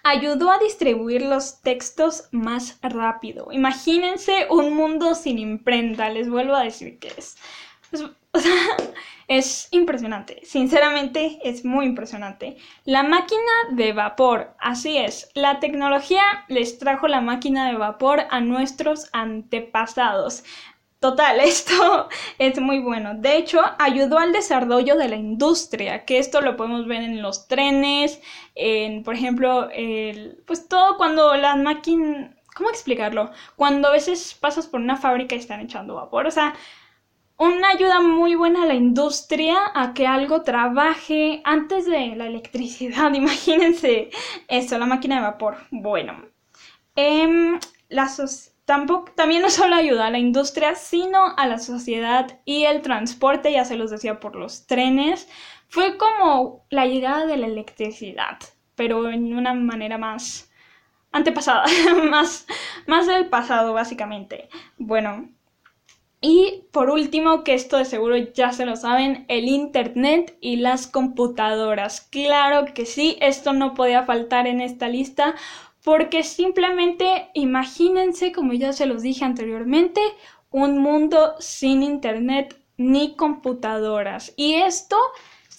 ayudó 0.05 0.51
a 0.51 0.59
distribuir 0.59 1.23
los 1.23 1.63
textos 1.63 2.29
más 2.31 2.79
rápido. 2.83 3.49
Imagínense 3.51 4.47
un 4.51 4.75
mundo 4.75 5.15
sin 5.15 5.39
imprenta, 5.39 6.11
les 6.11 6.29
vuelvo 6.29 6.55
a 6.55 6.63
decir 6.63 6.99
que 6.99 7.09
es. 7.09 7.37
es 7.93 8.05
o 8.37 8.39
sea, 8.39 8.77
es 9.29 9.69
impresionante, 9.73 10.41
sinceramente 10.45 11.39
es 11.43 11.65
muy 11.65 11.87
impresionante. 11.87 12.57
La 12.85 13.03
máquina 13.03 13.53
de 13.73 13.93
vapor, 13.93 14.55
así 14.59 14.99
es, 14.99 15.31
la 15.35 15.59
tecnología 15.59 16.23
les 16.49 16.79
trajo 16.79 17.09
la 17.09 17.21
máquina 17.21 17.67
de 17.69 17.77
vapor 17.77 18.25
a 18.31 18.41
nuestros 18.41 19.09
antepasados. 19.13 20.45
Total, 21.01 21.41
esto 21.41 22.09
es 22.39 22.61
muy 22.61 22.81
bueno. 22.81 23.15
De 23.15 23.37
hecho, 23.37 23.61
ayudó 23.79 24.19
al 24.19 24.33
desarrollo 24.33 24.97
de 24.97 25.09
la 25.09 25.17
industria, 25.17 26.05
que 26.05 26.19
esto 26.19 26.41
lo 26.41 26.57
podemos 26.57 26.87
ver 26.87 27.03
en 27.03 27.23
los 27.23 27.49
trenes, 27.49 28.21
en, 28.55 29.03
por 29.03 29.15
ejemplo, 29.15 29.69
el, 29.73 30.43
pues 30.47 30.69
todo 30.69 30.97
cuando 30.97 31.35
las 31.37 31.57
máquinas... 31.59 32.33
¿Cómo 32.57 32.71
explicarlo? 32.71 33.31
Cuando 33.55 33.89
a 33.89 33.93
veces 33.93 34.35
pasas 34.35 34.67
por 34.67 34.81
una 34.81 34.97
fábrica 34.97 35.35
y 35.35 35.39
están 35.39 35.61
echando 35.61 35.95
vapor. 35.97 36.27
O 36.27 36.31
sea, 36.31 36.55
una 37.39 37.71
ayuda 37.71 38.01
muy 38.01 38.35
buena 38.35 38.63
a 38.63 38.67
la 38.67 38.75
industria 38.75 39.57
a 39.75 39.93
que 39.95 40.07
algo 40.07 40.43
trabaje 40.43 41.43
antes 41.45 41.87
de 41.87 42.17
la 42.17 42.27
electricidad. 42.27 43.13
Imagínense 43.15 44.11
eso, 44.49 44.79
la 44.79 44.87
máquina 44.87 45.17
de 45.17 45.23
vapor. 45.23 45.57
Bueno, 45.71 46.25
eh, 46.95 47.59
la 47.89 48.09
tampoco, 48.65 49.13
también 49.15 49.43
no 49.43 49.51
solo 49.51 49.77
ayuda 49.77 50.07
a 50.07 50.11
la 50.11 50.19
industria, 50.19 50.75
sino 50.75 51.35
a 51.37 51.47
la 51.47 51.59
sociedad 51.59 52.41
y 52.45 52.65
el 52.65 52.83
transporte, 52.83 53.53
ya 53.53 53.65
se 53.65 53.77
los 53.77 53.91
decía 53.91 54.21
por 54.21 54.37
los 54.37 54.67
trenes. 54.67 55.29
Fue 55.69 55.97
como 55.99 56.65
la 56.71 56.87
llegada 56.87 57.27
de 57.27 57.37
la 57.37 57.47
electricidad, 57.47 58.39
pero 58.75 59.09
en 59.11 59.35
una 59.37 59.55
manera 59.55 59.99
más 59.99 60.51
antepasada, 61.13 61.65
más, 62.11 62.47
más 62.87 63.07
del 63.07 63.29
pasado, 63.29 63.73
básicamente. 63.73 64.49
Bueno, 64.79 65.31
y 66.21 66.65
por 66.73 66.91
último, 66.91 67.45
que 67.45 67.55
esto 67.55 67.77
de 67.77 67.85
seguro 67.85 68.17
ya 68.17 68.53
se 68.53 68.67
lo 68.67 68.77
saben, 68.77 69.27
el 69.29 69.49
Internet 69.49 70.37
y 70.41 70.57
las 70.57 70.87
computadoras. 70.87 72.01
Claro 72.01 72.65
que 72.75 72.87
sí, 72.87 73.17
esto 73.21 73.53
no 73.53 73.75
podía 73.75 74.05
faltar 74.05 74.47
en 74.47 74.61
esta 74.61 74.89
lista 74.89 75.35
porque 75.85 76.25
simplemente 76.25 77.31
imagínense, 77.35 78.33
como 78.33 78.55
ya 78.55 78.73
se 78.73 78.87
los 78.87 79.03
dije 79.03 79.25
anteriormente, 79.25 80.01
un 80.51 80.79
mundo 80.79 81.35
sin 81.39 81.83
Internet 81.83 82.61
ni 82.77 83.15
computadoras. 83.15 84.33
Y 84.37 84.55
esto 84.55 84.97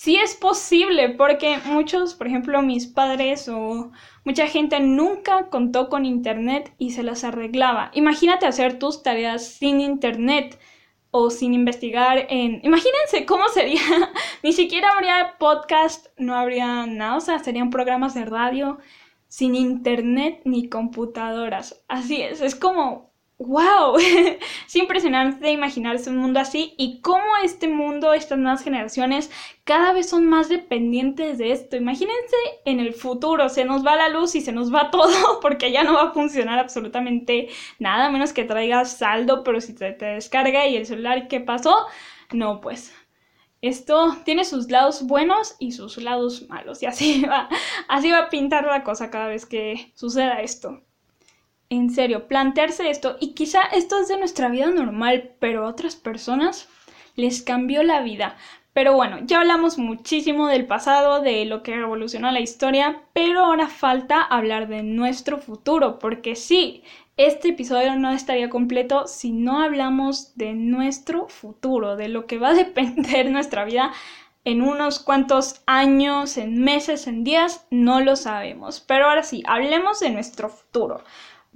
sí 0.07 0.15
es 0.15 0.35
posible 0.35 1.09
porque 1.09 1.57
muchos, 1.65 2.15
por 2.15 2.27
ejemplo, 2.27 2.61
mis 2.61 2.87
padres 2.87 3.49
o 3.49 3.91
mucha 4.23 4.47
gente 4.47 4.79
nunca 4.79 5.49
contó 5.49 5.89
con 5.89 6.05
internet 6.05 6.73
y 6.77 6.91
se 6.91 7.03
las 7.03 7.25
arreglaba. 7.25 7.91
Imagínate 7.93 8.45
hacer 8.45 8.79
tus 8.79 9.03
tareas 9.03 9.45
sin 9.45 9.81
internet 9.81 10.57
o 11.11 11.29
sin 11.29 11.53
investigar 11.53 12.25
en... 12.29 12.61
Imagínense 12.63 13.25
cómo 13.25 13.49
sería. 13.49 13.81
Ni 14.43 14.53
siquiera 14.53 14.93
habría 14.93 15.35
podcast, 15.39 16.07
no 16.15 16.35
habría 16.35 16.85
nada, 16.85 17.17
o 17.17 17.19
sea, 17.19 17.39
serían 17.39 17.69
programas 17.69 18.13
de 18.13 18.23
radio 18.23 18.77
sin 19.27 19.55
internet 19.55 20.39
ni 20.45 20.69
computadoras. 20.69 21.83
Así 21.89 22.21
es, 22.21 22.39
es 22.39 22.55
como 22.55 23.11
¡Wow! 23.39 23.97
es 24.67 24.75
impresionante 24.75 25.51
imaginarse 25.51 26.09
un 26.09 26.17
mundo 26.17 26.39
así 26.39 26.73
y 26.77 27.01
cómo 27.01 27.23
este 27.43 27.67
mundo, 27.67 28.13
estas 28.13 28.39
nuevas 28.39 28.63
generaciones, 28.63 29.29
cada 29.63 29.93
vez 29.93 30.09
son 30.09 30.25
más 30.25 30.49
dependientes 30.49 31.37
de 31.37 31.51
esto. 31.51 31.75
Imagínense 31.75 32.35
en 32.65 32.79
el 32.79 32.93
futuro, 32.95 33.47
se 33.49 33.63
nos 33.63 33.85
va 33.85 33.95
la 33.95 34.09
luz 34.09 34.33
y 34.33 34.41
se 34.41 34.51
nos 34.51 34.73
va 34.73 34.89
todo 34.91 35.39
porque 35.39 35.71
ya 35.71 35.83
no 35.83 35.93
va 35.93 36.03
a 36.03 36.13
funcionar 36.13 36.57
absolutamente 36.57 37.49
nada, 37.77 38.09
menos 38.09 38.33
que 38.33 38.43
traigas 38.43 38.97
saldo, 38.97 39.43
pero 39.43 39.61
si 39.61 39.75
te, 39.75 39.91
te 39.93 40.05
descarga 40.05 40.65
y 40.67 40.75
el 40.75 40.87
celular, 40.87 41.27
¿qué 41.27 41.39
pasó? 41.39 41.75
No, 42.33 42.59
pues 42.59 42.91
esto 43.61 44.17
tiene 44.25 44.45
sus 44.45 44.69
lados 44.71 45.05
buenos 45.05 45.55
y 45.59 45.73
sus 45.73 45.97
lados 45.97 46.47
malos 46.49 46.81
y 46.81 46.87
así 46.87 47.21
va, 47.29 47.49
así 47.87 48.11
va 48.11 48.19
a 48.19 48.29
pintar 48.29 48.65
la 48.65 48.83
cosa 48.83 49.11
cada 49.11 49.27
vez 49.27 49.45
que 49.45 49.91
suceda 49.95 50.41
esto 50.41 50.81
en 51.69 51.89
serio, 51.89 52.27
plantearse 52.27 52.89
esto, 52.89 53.17
y 53.19 53.33
quizá 53.33 53.61
esto 53.73 53.99
es 53.99 54.07
de 54.07 54.17
nuestra 54.17 54.49
vida 54.49 54.67
normal, 54.67 55.31
pero 55.39 55.65
a 55.65 55.69
otras 55.69 55.95
personas 55.95 56.69
les 57.15 57.41
cambió 57.41 57.83
la 57.83 58.01
vida. 58.01 58.37
Pero 58.73 58.93
bueno, 58.93 59.17
ya 59.23 59.39
hablamos 59.39 59.79
muchísimo 59.79 60.47
del 60.47 60.67
pasado, 60.67 61.19
de 61.21 61.45
lo 61.45 61.63
que 61.63 61.75
revolucionó 61.75 62.29
la 62.31 62.41
historia, 62.41 63.01
pero 63.13 63.45
ahora 63.45 63.67
falta 63.67 64.21
hablar 64.21 64.67
de 64.67 64.83
nuestro 64.83 65.39
futuro, 65.39 65.97
porque 65.97 66.35
sí, 66.35 66.83
este 67.17 67.49
episodio 67.49 67.95
no 67.95 68.11
estaría 68.11 68.49
completo 68.49 69.07
si 69.07 69.31
no 69.31 69.61
hablamos 69.61 70.35
de 70.35 70.53
nuestro 70.53 71.27
futuro, 71.27 71.95
de 71.95 72.09
lo 72.09 72.27
que 72.27 72.37
va 72.37 72.49
a 72.49 72.53
depender 72.65 73.31
nuestra 73.31 73.65
vida 73.65 73.91
en 74.45 74.61
unos 74.61 74.99
cuantos 74.99 75.61
años, 75.65 76.37
en 76.37 76.63
meses, 76.63 77.07
en 77.07 77.23
días, 77.23 77.65
no 77.71 77.99
lo 77.99 78.15
sabemos. 78.15 78.79
Pero 78.79 79.09
ahora 79.09 79.23
sí, 79.23 79.43
hablemos 79.47 79.99
de 79.99 80.11
nuestro 80.11 80.49
futuro. 80.49 81.03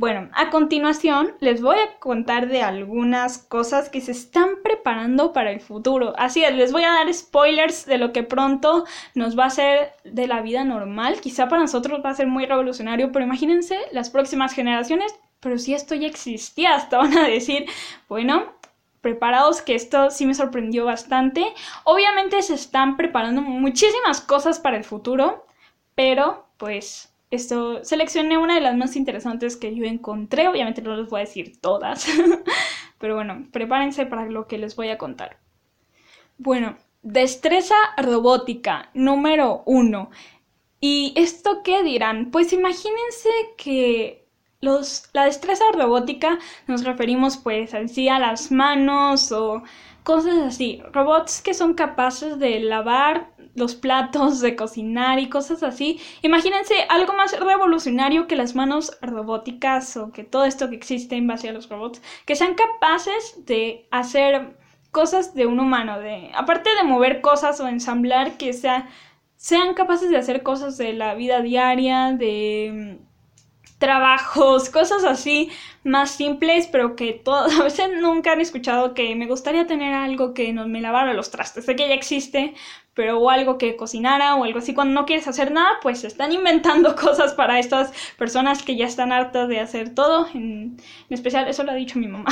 Bueno, 0.02 0.30
a 0.34 0.50
continuación 0.50 1.36
les 1.42 1.62
voy 1.62 1.78
a 1.78 2.00
contar 2.00 2.48
de 2.48 2.64
algunas 2.64 3.38
cosas 3.38 3.88
que 3.88 4.02
se 4.02 4.14
están 4.14 4.64
preparando 4.64 5.32
para 5.32 5.52
el 5.52 5.60
futuro. 5.60 6.16
Así 6.18 6.44
es, 6.44 6.56
les 6.56 6.72
voy 6.72 6.86
a 6.86 6.92
dar 6.92 7.14
spoilers 7.14 7.86
de 7.86 8.00
lo 8.00 8.12
que 8.12 8.24
pronto 8.24 8.86
nos 9.14 9.38
va 9.38 9.44
a 9.44 9.48
hacer 9.50 9.92
de 10.04 10.26
la 10.26 10.42
vida 10.42 10.64
normal. 10.64 11.22
Quizá 11.22 11.48
para 11.48 11.62
nosotros 11.62 12.02
va 12.04 12.10
a 12.10 12.16
ser 12.16 12.26
muy 12.26 12.48
revolucionario, 12.48 13.12
pero 13.12 13.26
imagínense 13.26 13.78
las 13.92 14.10
próximas 14.10 14.54
generaciones, 14.56 15.14
pero 15.40 15.60
si 15.60 15.76
esto 15.76 15.94
ya 15.94 16.08
existía, 16.08 16.74
hasta 16.74 16.98
van 16.98 17.16
a 17.16 17.28
decir, 17.28 17.68
bueno, 18.10 18.54
preparados 19.02 19.62
que 19.62 19.76
esto 19.76 20.10
sí 20.10 20.26
me 20.26 20.34
sorprendió 20.34 20.84
bastante. 20.84 21.46
Obviamente 21.84 22.42
se 22.42 22.56
están 22.56 22.98
preparando 22.98 23.44
muchísimas 23.44 24.20
cosas 24.20 24.58
para 24.58 24.78
el 24.78 24.84
futuro, 24.84 25.46
pero 25.94 26.48
pues 26.58 27.11
esto 27.32 27.84
seleccioné 27.84 28.38
una 28.38 28.56
de 28.56 28.62
las 28.62 28.76
más 28.76 28.96
interesantes 28.96 29.56
que 29.58 29.74
yo 29.76 29.86
encontré. 29.86 30.48
Obviamente 30.48 30.82
no 30.82 30.96
les 30.96 31.10
voy 31.10 31.22
a 31.22 31.26
decir 31.26 31.60
todas, 31.60 32.06
pero 33.00 33.16
bueno, 33.16 33.48
prepárense 33.52 34.06
para 34.06 34.26
lo 34.26 34.48
que 34.48 34.58
les 34.58 34.76
voy 34.76 34.90
a 34.90 34.98
contar. 34.98 35.40
Bueno, 36.38 36.78
destreza 37.02 37.76
robótica 37.98 38.90
número 38.94 39.64
uno. 39.66 40.12
¿Y 40.80 41.14
esto 41.16 41.62
qué 41.64 41.84
dirán? 41.84 42.32
Pues 42.32 42.54
imagínense 42.54 43.30
que 43.58 44.21
los, 44.62 45.10
la 45.14 45.26
destreza 45.26 45.64
robótica 45.74 46.38
nos 46.68 46.84
referimos 46.84 47.38
pues 47.38 47.74
así 47.74 48.08
a 48.10 48.20
las 48.20 48.52
manos 48.52 49.32
o 49.32 49.64
cosas 50.04 50.38
así. 50.38 50.82
Robots 50.94 51.42
que 51.42 51.54
son 51.54 51.74
capaces 51.74 52.40
de 52.40 52.60
lavar, 52.60 53.32
los 53.56 53.76
platos, 53.76 54.40
de 54.40 54.56
cocinar 54.56 55.20
y 55.20 55.30
cosas 55.30 55.64
así. 55.64 56.00
Imagínense 56.22 56.76
algo 56.90 57.14
más 57.14 57.38
revolucionario 57.40 58.28
que 58.28 58.36
las 58.36 58.56
manos 58.56 58.98
robóticas 59.02 59.98
o 59.98 60.12
que 60.12 60.24
todo 60.24 60.46
esto 60.46 60.70
que 60.70 60.76
existe 60.76 61.16
en 61.16 61.28
base 61.28 61.50
a 61.50 61.54
los 61.54 61.68
robots, 61.68 62.02
que 62.26 62.36
sean 62.36 62.56
capaces 62.56 63.46
de 63.46 63.88
hacer 63.92 64.56
cosas 64.92 65.34
de 65.34 65.46
un 65.48 65.60
humano, 65.60 66.00
de 66.00 66.32
aparte 66.36 66.70
de 66.76 66.84
mover 66.84 67.22
cosas 67.22 67.60
o 67.60 67.68
ensamblar, 67.68 68.38
que 68.38 68.54
sea, 68.54 68.90
sean 69.38 69.74
capaces 69.74 70.10
de 70.10 70.18
hacer 70.18 70.44
cosas 70.44 70.78
de 70.78 70.94
la 70.94 71.16
vida 71.16 71.42
diaria, 71.42 72.14
de 72.14 73.00
trabajos, 73.82 74.70
cosas 74.70 75.04
así 75.04 75.50
más 75.84 76.12
simples, 76.12 76.68
pero 76.68 76.96
que 76.96 77.14
todos 77.14 77.54
a 77.60 77.64
veces 77.64 77.90
nunca 78.00 78.32
han 78.32 78.40
escuchado 78.40 78.94
que 78.94 79.14
me 79.16 79.26
gustaría 79.28 79.68
tener 79.68 79.94
algo 79.94 80.34
que 80.34 80.54
no 80.54 80.68
me 80.68 80.80
lavara 80.80 81.14
los 81.14 81.32
trastes. 81.32 81.66
Sé 81.66 81.76
que 81.76 81.90
ya 81.90 81.96
existe, 81.96 82.54
pero 82.94 83.20
o 83.20 83.30
algo 83.30 83.58
que 83.58 83.76
cocinara 83.76 84.36
o 84.36 84.44
algo 84.44 84.60
así. 84.60 84.74
Cuando 84.74 84.94
no 84.94 85.06
quieres 85.06 85.28
hacer 85.28 85.52
nada, 85.52 85.80
pues 85.82 86.04
están 86.04 86.32
inventando 86.40 86.96
cosas 86.96 87.34
para 87.34 87.60
estas 87.60 87.92
personas 88.18 88.64
que 88.64 88.78
ya 88.78 88.86
están 88.86 89.12
hartas 89.12 89.50
de 89.50 89.60
hacer 89.60 89.94
todo. 89.96 90.28
En, 90.34 90.78
especial, 91.10 91.48
eso 91.50 91.64
lo 91.64 91.72
ha 91.72 91.76
dicho 91.76 92.00
mi 92.00 92.08
mamá. 92.08 92.30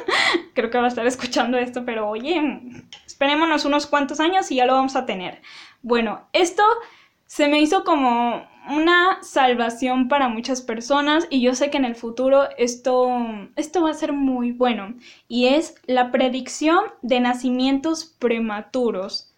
Creo 0.54 0.70
que 0.70 0.78
va 0.78 0.84
a 0.84 0.88
estar 0.88 1.06
escuchando 1.06 1.58
esto, 1.58 1.84
pero 1.84 2.08
oye, 2.08 2.40
esperémonos 3.04 3.64
unos 3.64 3.86
cuantos 3.86 4.20
años 4.20 4.50
y 4.52 4.56
ya 4.56 4.66
lo 4.66 4.74
vamos 4.74 4.94
a 4.94 5.04
tener. 5.04 5.42
Bueno, 5.82 6.28
esto 6.32 6.62
se 7.26 7.48
me 7.48 7.60
hizo 7.60 7.82
como 7.82 8.51
una 8.68 9.22
salvación 9.22 10.08
para 10.08 10.28
muchas 10.28 10.62
personas 10.62 11.26
y 11.30 11.40
yo 11.40 11.54
sé 11.54 11.70
que 11.70 11.78
en 11.78 11.84
el 11.84 11.96
futuro 11.96 12.48
esto, 12.58 13.10
esto 13.56 13.82
va 13.82 13.90
a 13.90 13.94
ser 13.94 14.12
muy 14.12 14.52
bueno 14.52 14.94
y 15.28 15.46
es 15.48 15.74
la 15.86 16.10
predicción 16.10 16.84
de 17.02 17.20
nacimientos 17.20 18.04
prematuros. 18.18 19.32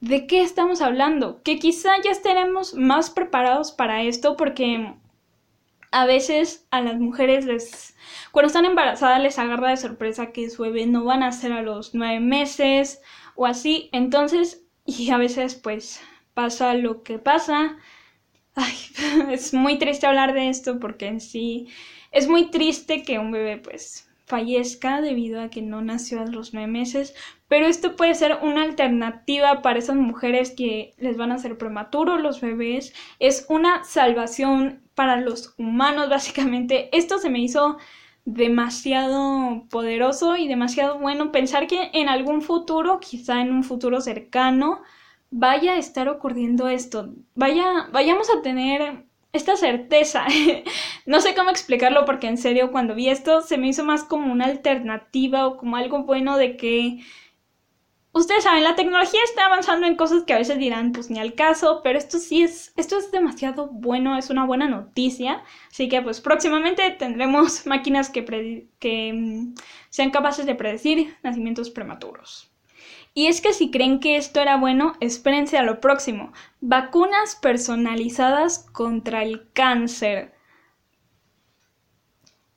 ¿De 0.00 0.26
qué 0.26 0.42
estamos 0.42 0.82
hablando? 0.82 1.42
Que 1.42 1.58
quizá 1.58 1.92
ya 2.02 2.10
estaremos 2.10 2.74
más 2.74 3.10
preparados 3.10 3.72
para 3.72 4.02
esto 4.02 4.36
porque 4.36 4.94
a 5.92 6.06
veces 6.06 6.66
a 6.70 6.80
las 6.80 6.98
mujeres 6.98 7.46
les 7.46 7.96
cuando 8.32 8.48
están 8.48 8.64
embarazadas 8.64 9.22
les 9.22 9.38
agarra 9.38 9.70
de 9.70 9.76
sorpresa 9.76 10.32
que 10.32 10.50
su 10.50 10.62
bebé 10.62 10.86
no 10.86 11.04
van 11.04 11.22
a 11.22 11.30
ser 11.30 11.52
a 11.52 11.62
los 11.62 11.94
nueve 11.94 12.18
meses 12.18 13.00
o 13.36 13.46
así 13.46 13.88
entonces 13.92 14.64
y 14.84 15.10
a 15.10 15.18
veces 15.18 15.54
pues 15.54 16.00
pasa 16.34 16.74
lo 16.74 17.04
que 17.04 17.18
pasa 17.18 17.76
ay, 18.54 18.74
es 19.32 19.54
muy 19.54 19.78
triste 19.78 20.06
hablar 20.06 20.32
de 20.32 20.48
esto 20.48 20.78
porque 20.80 21.06
en 21.06 21.20
sí 21.20 21.68
es 22.12 22.28
muy 22.28 22.50
triste 22.50 23.02
que 23.02 23.18
un 23.18 23.30
bebé 23.32 23.58
pues 23.58 24.08
fallezca 24.26 25.00
debido 25.02 25.40
a 25.40 25.50
que 25.50 25.62
no 25.62 25.82
nació 25.82 26.20
a 26.22 26.26
los 26.26 26.54
nueve 26.54 26.70
meses, 26.70 27.14
pero 27.48 27.66
esto 27.66 27.94
puede 27.94 28.14
ser 28.14 28.38
una 28.42 28.62
alternativa 28.62 29.60
para 29.60 29.78
esas 29.78 29.96
mujeres 29.96 30.50
que 30.50 30.94
les 30.98 31.16
van 31.16 31.30
a 31.30 31.38
ser 31.38 31.58
prematuros 31.58 32.22
los 32.22 32.40
bebés, 32.40 32.94
es 33.18 33.46
una 33.48 33.84
salvación 33.84 34.82
para 34.94 35.20
los 35.20 35.54
humanos 35.58 36.08
básicamente. 36.08 36.88
Esto 36.96 37.18
se 37.18 37.30
me 37.30 37.40
hizo 37.40 37.76
demasiado 38.24 39.66
poderoso 39.68 40.36
y 40.36 40.48
demasiado 40.48 40.98
bueno 40.98 41.30
pensar 41.30 41.66
que 41.66 41.90
en 41.92 42.08
algún 42.08 42.40
futuro, 42.40 43.00
quizá 43.00 43.42
en 43.42 43.52
un 43.52 43.64
futuro 43.64 44.00
cercano, 44.00 44.80
vaya 45.36 45.72
a 45.72 45.78
estar 45.78 46.08
ocurriendo 46.08 46.68
esto. 46.68 47.12
Vaya, 47.34 47.88
vayamos 47.92 48.30
a 48.30 48.40
tener 48.40 49.04
esta 49.32 49.56
certeza. 49.56 50.26
no 51.06 51.20
sé 51.20 51.34
cómo 51.34 51.50
explicarlo 51.50 52.04
porque 52.04 52.28
en 52.28 52.38
serio 52.38 52.70
cuando 52.70 52.94
vi 52.94 53.08
esto 53.08 53.40
se 53.42 53.58
me 53.58 53.68
hizo 53.68 53.84
más 53.84 54.04
como 54.04 54.32
una 54.32 54.44
alternativa 54.46 55.46
o 55.48 55.56
como 55.56 55.76
algo 55.76 56.04
bueno 56.04 56.36
de 56.36 56.56
que 56.56 57.00
ustedes 58.12 58.44
saben, 58.44 58.62
la 58.62 58.76
tecnología 58.76 59.20
está 59.24 59.46
avanzando 59.46 59.88
en 59.88 59.96
cosas 59.96 60.22
que 60.22 60.34
a 60.34 60.38
veces 60.38 60.58
dirán 60.58 60.92
pues 60.92 61.10
ni 61.10 61.18
al 61.18 61.34
caso, 61.34 61.80
pero 61.82 61.98
esto 61.98 62.18
sí 62.18 62.44
es 62.44 62.72
esto 62.76 62.96
es 62.96 63.10
demasiado 63.10 63.66
bueno, 63.72 64.16
es 64.16 64.30
una 64.30 64.46
buena 64.46 64.68
noticia, 64.68 65.42
así 65.68 65.88
que 65.88 66.00
pues 66.00 66.20
próximamente 66.20 66.88
tendremos 66.92 67.66
máquinas 67.74 68.10
que 68.10 68.22
mm, 69.12 69.54
sean 69.90 70.10
capaces 70.12 70.46
de 70.46 70.54
predecir 70.54 71.16
nacimientos 71.24 71.70
prematuros. 71.70 72.53
Y 73.14 73.28
es 73.28 73.40
que 73.40 73.52
si 73.52 73.70
creen 73.70 74.00
que 74.00 74.16
esto 74.16 74.40
era 74.40 74.56
bueno, 74.56 74.94
espérense 75.00 75.56
a 75.56 75.62
lo 75.62 75.80
próximo. 75.80 76.32
Vacunas 76.60 77.36
personalizadas 77.36 78.66
contra 78.72 79.22
el 79.22 79.48
cáncer. 79.52 80.34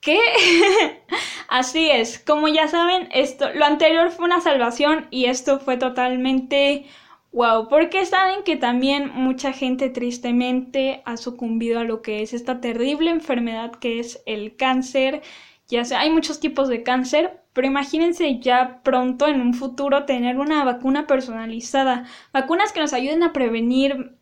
¿Qué? 0.00 0.18
Así 1.48 1.88
es, 1.90 2.18
como 2.18 2.48
ya 2.48 2.68
saben, 2.68 3.08
esto, 3.12 3.52
lo 3.54 3.64
anterior 3.64 4.10
fue 4.10 4.26
una 4.26 4.40
salvación 4.40 5.06
y 5.10 5.26
esto 5.26 5.60
fue 5.60 5.76
totalmente 5.76 6.86
wow, 7.32 7.68
porque 7.68 8.04
saben 8.04 8.42
que 8.42 8.56
también 8.56 9.10
mucha 9.14 9.52
gente 9.52 9.90
tristemente 9.90 11.02
ha 11.04 11.16
sucumbido 11.16 11.80
a 11.80 11.84
lo 11.84 12.02
que 12.02 12.22
es 12.22 12.32
esta 12.32 12.60
terrible 12.60 13.10
enfermedad 13.10 13.72
que 13.72 14.00
es 14.00 14.22
el 14.26 14.56
cáncer. 14.56 15.22
Ya 15.68 15.84
sé, 15.84 15.94
hay 15.96 16.10
muchos 16.10 16.40
tipos 16.40 16.68
de 16.68 16.82
cáncer, 16.82 17.42
pero 17.58 17.66
imagínense 17.66 18.38
ya 18.38 18.82
pronto 18.84 19.26
en 19.26 19.40
un 19.40 19.52
futuro 19.52 20.04
tener 20.04 20.38
una 20.38 20.62
vacuna 20.62 21.08
personalizada, 21.08 22.04
vacunas 22.32 22.70
que 22.70 22.78
nos 22.78 22.92
ayuden 22.92 23.24
a 23.24 23.32
prevenir 23.32 24.12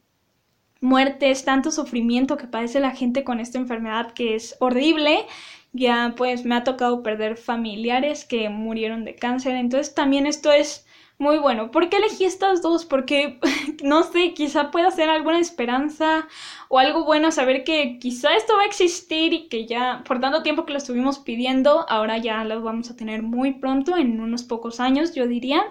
muertes, 0.80 1.44
tanto 1.44 1.70
sufrimiento 1.70 2.38
que 2.38 2.46
padece 2.46 2.80
la 2.80 2.92
gente 2.92 3.24
con 3.24 3.38
esta 3.38 3.58
enfermedad 3.58 4.12
que 4.12 4.36
es 4.36 4.56
horrible. 4.58 5.26
Ya 5.74 6.14
pues 6.16 6.46
me 6.46 6.54
ha 6.54 6.64
tocado 6.64 7.02
perder 7.02 7.36
familiares 7.36 8.24
que 8.24 8.48
murieron 8.48 9.04
de 9.04 9.16
cáncer, 9.16 9.54
entonces 9.56 9.94
también 9.94 10.26
esto 10.26 10.50
es 10.50 10.85
muy 11.18 11.38
bueno. 11.38 11.70
¿Por 11.70 11.88
qué 11.88 11.96
elegí 11.96 12.24
estas 12.24 12.62
dos? 12.62 12.84
Porque, 12.84 13.38
no 13.82 14.02
sé, 14.02 14.34
quizá 14.34 14.70
pueda 14.70 14.90
ser 14.90 15.08
alguna 15.08 15.38
esperanza 15.38 16.28
o 16.68 16.78
algo 16.78 17.04
bueno 17.04 17.30
saber 17.32 17.64
que 17.64 17.98
quizá 17.98 18.34
esto 18.36 18.54
va 18.56 18.62
a 18.62 18.66
existir 18.66 19.32
y 19.32 19.48
que 19.48 19.66
ya 19.66 20.02
por 20.06 20.20
tanto 20.20 20.42
tiempo 20.42 20.66
que 20.66 20.72
lo 20.72 20.78
estuvimos 20.78 21.18
pidiendo, 21.18 21.86
ahora 21.88 22.18
ya 22.18 22.44
lo 22.44 22.62
vamos 22.62 22.90
a 22.90 22.96
tener 22.96 23.22
muy 23.22 23.54
pronto, 23.54 23.96
en 23.96 24.20
unos 24.20 24.44
pocos 24.44 24.80
años, 24.80 25.14
yo 25.14 25.26
diría. 25.26 25.64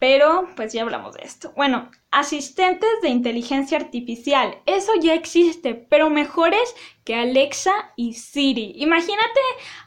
Pero 0.00 0.48
pues 0.56 0.72
ya 0.72 0.80
hablamos 0.80 1.14
de 1.14 1.24
esto. 1.24 1.52
Bueno, 1.56 1.90
asistentes 2.10 2.88
de 3.02 3.10
inteligencia 3.10 3.76
artificial. 3.76 4.56
Eso 4.64 4.92
ya 4.98 5.12
existe, 5.12 5.74
pero 5.74 6.08
mejores 6.08 6.74
que 7.04 7.14
Alexa 7.14 7.92
y 7.96 8.14
Siri. 8.14 8.72
Imagínate 8.76 9.40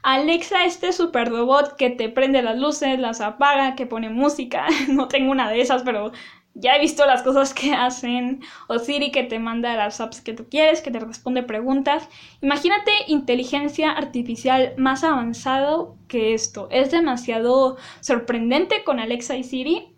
Alexa, 0.03 0.65
este 0.65 0.93
super 0.93 1.29
robot 1.29 1.75
que 1.77 1.89
te 1.89 2.09
prende 2.09 2.43
las 2.43 2.57
luces, 2.57 2.99
las 2.99 3.21
apaga, 3.21 3.75
que 3.75 3.87
pone 3.87 4.09
música. 4.09 4.67
No 4.87 5.07
tengo 5.07 5.31
una 5.31 5.49
de 5.49 5.61
esas, 5.61 5.81
pero 5.81 6.11
ya 6.53 6.75
he 6.75 6.79
visto 6.79 7.07
las 7.07 7.23
cosas 7.23 7.53
que 7.55 7.73
hacen. 7.73 8.41
O 8.67 8.77
Siri 8.77 9.11
que 9.11 9.23
te 9.23 9.39
manda 9.39 9.75
las 9.75 9.99
apps 9.99 10.21
que 10.21 10.33
tú 10.33 10.47
quieres, 10.47 10.81
que 10.81 10.91
te 10.91 10.99
responde 10.99 11.41
preguntas. 11.41 12.07
Imagínate 12.41 12.91
inteligencia 13.07 13.91
artificial 13.91 14.75
más 14.77 15.03
avanzado 15.03 15.97
que 16.07 16.35
esto. 16.35 16.67
Es 16.69 16.91
demasiado 16.91 17.77
sorprendente 18.01 18.83
con 18.83 18.99
Alexa 18.99 19.35
y 19.37 19.43
Siri 19.43 19.92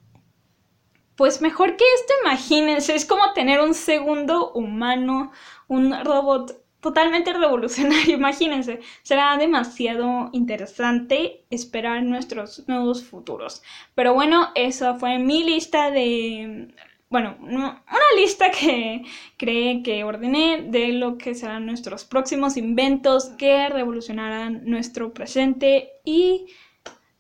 pues 1.16 1.42
mejor 1.42 1.78
que 1.78 1.86
esto, 1.96 2.14
imagínense, 2.24 2.96
es 2.96 3.06
como 3.06 3.34
tener 3.34 3.62
un 3.62 3.74
segundo 3.74 4.52
humano, 4.52 5.32
un 5.68 5.94
robot 6.04 6.66
totalmente 6.82 7.34
revolucionario, 7.34 8.16
imagínense, 8.18 8.80
será 9.02 9.38
demasiado 9.38 10.30
interesante 10.34 11.46
esperar 11.50 12.04
nuestros 12.04 12.68
nuevos 12.68 13.04
futuros. 13.04 13.64
Pero 13.96 14.14
bueno, 14.14 14.50
esa 14.54 14.96
fue 14.96 15.18
mi 15.18 15.44
lista 15.44 15.90
de, 15.90 16.68
bueno, 17.10 17.38
una 17.42 17.84
lista 18.18 18.52
que 18.52 19.04
creé 19.38 19.82
que 19.82 20.04
ordené 20.04 20.68
de 20.70 20.90
lo 20.90 21.18
que 21.18 21.34
serán 21.34 21.66
nuestros 21.66 22.06
próximos 22.06 22.56
inventos 22.56 23.30
que 23.38 23.68
revolucionarán 23.70 24.62
nuestro 24.66 25.12
presente 25.14 25.90
y 26.04 26.48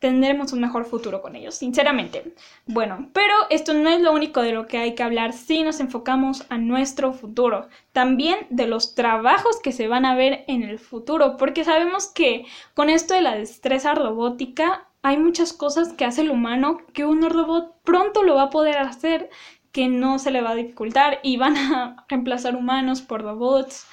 tendremos 0.05 0.53
un 0.53 0.59
mejor 0.59 0.85
futuro 0.85 1.19
con 1.23 1.35
ellos, 1.35 1.55
sinceramente. 1.55 2.35
Bueno, 2.67 3.09
pero 3.11 3.33
esto 3.49 3.73
no 3.73 3.89
es 3.89 3.99
lo 4.01 4.13
único 4.13 4.43
de 4.43 4.51
lo 4.51 4.67
que 4.67 4.77
hay 4.77 4.93
que 4.93 5.01
hablar 5.01 5.33
si 5.33 5.63
nos 5.63 5.79
enfocamos 5.79 6.45
a 6.49 6.59
nuestro 6.59 7.11
futuro, 7.11 7.69
también 7.91 8.45
de 8.51 8.67
los 8.67 8.93
trabajos 8.93 9.59
que 9.63 9.71
se 9.71 9.87
van 9.87 10.05
a 10.05 10.13
ver 10.13 10.43
en 10.47 10.61
el 10.61 10.77
futuro, 10.77 11.37
porque 11.37 11.63
sabemos 11.63 12.05
que 12.05 12.45
con 12.75 12.91
esto 12.91 13.15
de 13.15 13.23
la 13.23 13.35
destreza 13.35 13.95
robótica 13.95 14.87
hay 15.01 15.17
muchas 15.17 15.53
cosas 15.53 15.91
que 15.93 16.05
hace 16.05 16.21
el 16.21 16.29
humano 16.29 16.77
que 16.93 17.03
un 17.03 17.27
robot 17.27 17.73
pronto 17.83 18.21
lo 18.21 18.35
va 18.35 18.43
a 18.43 18.49
poder 18.51 18.77
hacer 18.77 19.31
que 19.71 19.87
no 19.87 20.19
se 20.19 20.29
le 20.29 20.41
va 20.41 20.51
a 20.51 20.55
dificultar 20.55 21.19
y 21.23 21.37
van 21.37 21.57
a 21.57 22.05
reemplazar 22.07 22.55
humanos 22.55 23.01
por 23.01 23.23
robots 23.23 23.87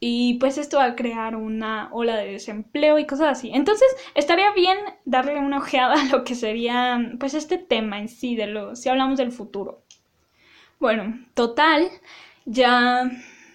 y 0.00 0.34
pues 0.34 0.58
esto 0.58 0.78
va 0.78 0.84
a 0.84 0.96
crear 0.96 1.34
una 1.36 1.88
ola 1.92 2.16
de 2.16 2.32
desempleo 2.32 2.98
y 2.98 3.06
cosas 3.06 3.38
así. 3.38 3.50
Entonces 3.52 3.88
estaría 4.14 4.52
bien 4.52 4.78
darle 5.04 5.38
una 5.38 5.58
ojeada 5.58 6.00
a 6.00 6.04
lo 6.06 6.24
que 6.24 6.34
sería 6.34 7.00
pues 7.18 7.34
este 7.34 7.58
tema 7.58 7.98
en 7.98 8.08
sí, 8.08 8.36
de 8.36 8.46
lo, 8.46 8.76
si 8.76 8.88
hablamos 8.88 9.18
del 9.18 9.32
futuro. 9.32 9.82
Bueno, 10.78 11.18
total, 11.34 11.88
ya 12.44 13.10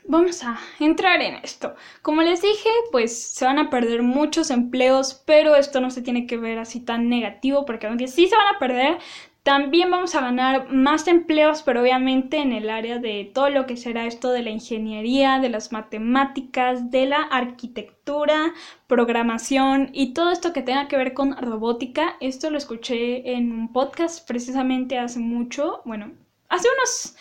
vamos 0.06 0.44
a 0.44 0.60
entrar 0.80 1.22
en 1.22 1.36
esto. 1.36 1.76
Como 2.02 2.22
les 2.22 2.42
dije, 2.42 2.70
pues 2.92 3.34
se 3.34 3.46
van 3.46 3.60
a 3.60 3.70
perder 3.70 4.04
muchos 4.04 4.50
empleos, 4.52 5.24
pero 5.26 5.56
esto 5.56 5.80
no 5.80 5.90
se 5.90 6.02
tiene 6.02 6.28
que 6.28 6.38
ver 6.38 6.60
así 6.60 6.82
tan 6.82 7.10
negativo, 7.10 7.66
porque 7.66 7.88
aunque 7.88 8.08
sí 8.08 8.28
se 8.28 8.36
van 8.36 8.56
a 8.56 8.60
perder, 8.60 8.98
también 9.44 9.92
vamos 9.92 10.16
a 10.16 10.22
ganar 10.22 10.72
más 10.72 11.08
empleos, 11.08 11.64
pero 11.64 11.82
obviamente 11.82 12.38
en 12.38 12.54
el 12.54 12.70
área 12.70 13.00
de 13.00 13.30
todo 13.34 13.50
lo 13.50 13.66
que 13.66 13.76
será 13.76 14.06
esto 14.06 14.32
de 14.32 14.42
la 14.42 14.52
ingeniería, 14.52 15.40
de 15.40 15.50
las 15.50 15.74
matemáticas, 15.74 16.92
de 16.92 17.08
la 17.08 17.18
arquitectura, 17.18 18.54
programación 18.88 19.90
y 19.92 20.14
todo 20.14 20.32
esto 20.32 20.54
que 20.54 20.62
tenga 20.62 20.88
que 20.88 20.96
ver 20.96 21.14
con 21.14 21.36
robótica. 21.36 22.16
Esto 22.22 22.50
lo 22.50 22.58
escuché 22.58 23.34
en 23.34 23.52
un 23.52 23.74
podcast 23.74 24.26
precisamente 24.26 24.98
hace 24.98 25.20
mucho, 25.20 25.82
bueno, 25.84 26.14
hace 26.48 26.70
unos, 26.78 27.16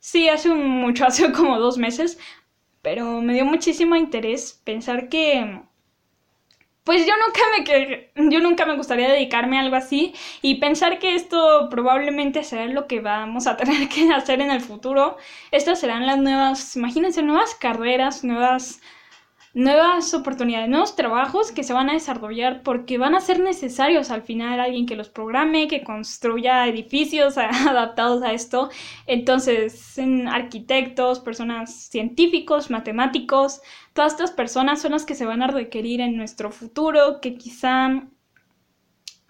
sí, 0.00 0.28
hace 0.28 0.50
mucho, 0.50 1.06
hace 1.06 1.32
como 1.32 1.58
dos 1.58 1.78
meses, 1.78 2.18
pero 2.82 3.22
me 3.22 3.32
dio 3.32 3.46
muchísimo 3.46 3.96
interés 3.96 4.60
pensar 4.64 5.08
que 5.08 5.62
pues 6.84 7.06
yo 7.06 7.14
nunca 7.16 7.40
me 7.56 8.30
yo 8.30 8.40
nunca 8.40 8.66
me 8.66 8.76
gustaría 8.76 9.08
dedicarme 9.08 9.58
a 9.58 9.62
algo 9.62 9.76
así 9.76 10.14
y 10.42 10.56
pensar 10.56 10.98
que 10.98 11.14
esto 11.14 11.68
probablemente 11.70 12.44
será 12.44 12.66
lo 12.66 12.86
que 12.86 13.00
vamos 13.00 13.46
a 13.46 13.56
tener 13.58 13.88
que 13.88 14.12
hacer 14.12 14.40
en 14.40 14.50
el 14.50 14.60
futuro. 14.60 15.16
Estas 15.50 15.80
serán 15.80 16.06
las 16.06 16.18
nuevas, 16.18 16.76
imagínense, 16.76 17.22
nuevas 17.22 17.54
carreras, 17.54 18.24
nuevas 18.24 18.80
nuevas 19.54 20.12
oportunidades, 20.14 20.68
nuevos 20.68 20.96
trabajos 20.96 21.52
que 21.52 21.62
se 21.62 21.72
van 21.72 21.88
a 21.88 21.94
desarrollar 21.94 22.62
porque 22.62 22.98
van 22.98 23.14
a 23.14 23.20
ser 23.20 23.40
necesarios 23.40 24.10
al 24.10 24.22
final 24.22 24.58
alguien 24.60 24.86
que 24.86 24.96
los 24.96 25.08
programe, 25.08 25.68
que 25.68 25.84
construya 25.84 26.66
edificios 26.66 27.38
adaptados 27.38 28.22
a 28.22 28.32
esto. 28.32 28.70
Entonces, 29.06 29.96
en 29.98 30.28
arquitectos, 30.28 31.20
personas 31.20 31.72
científicos, 31.72 32.70
matemáticos, 32.70 33.60
todas 33.92 34.12
estas 34.12 34.32
personas 34.32 34.82
son 34.82 34.92
las 34.92 35.06
que 35.06 35.14
se 35.14 35.26
van 35.26 35.42
a 35.42 35.46
requerir 35.46 36.00
en 36.00 36.16
nuestro 36.16 36.50
futuro, 36.50 37.20
que 37.20 37.36
quizá 37.36 38.02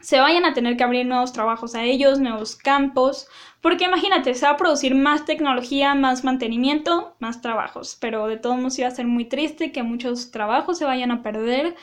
se 0.05 0.21
vayan 0.21 0.45
a 0.45 0.53
tener 0.53 0.77
que 0.77 0.85
abrir 0.85 1.07
nuevos 1.07 1.33
trabajos 1.33 1.75
a 1.75 1.83
ellos, 1.83 2.21
nuevos 2.21 2.57
campos, 2.57 3.27
porque 3.62 3.85
imagínate, 3.85 4.35
se 4.35 4.45
va 4.45 4.53
a 4.53 4.57
producir 4.59 4.95
más 4.95 5.25
tecnología, 5.25 5.95
más 5.95 6.25
mantenimiento, 6.25 7.17
más 7.21 7.40
trabajos, 7.40 7.97
pero 7.99 8.27
de 8.27 8.37
todos 8.37 8.57
modos 8.59 8.79
iba 8.79 8.88
a 8.88 8.90
ser 8.90 9.07
muy 9.07 9.25
triste 9.25 9.73
que 9.73 9.83
muchos 9.83 10.31
trabajos 10.31 10.77
se 10.77 10.85
vayan 10.85 11.11
a 11.11 11.23
perder, 11.23 11.75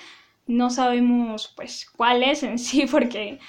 no 0.45 0.69
sabemos 0.69 1.51
pues 1.55 1.89
cuáles 1.97 2.43
en 2.43 2.59
sí, 2.59 2.85
porque 2.91 3.39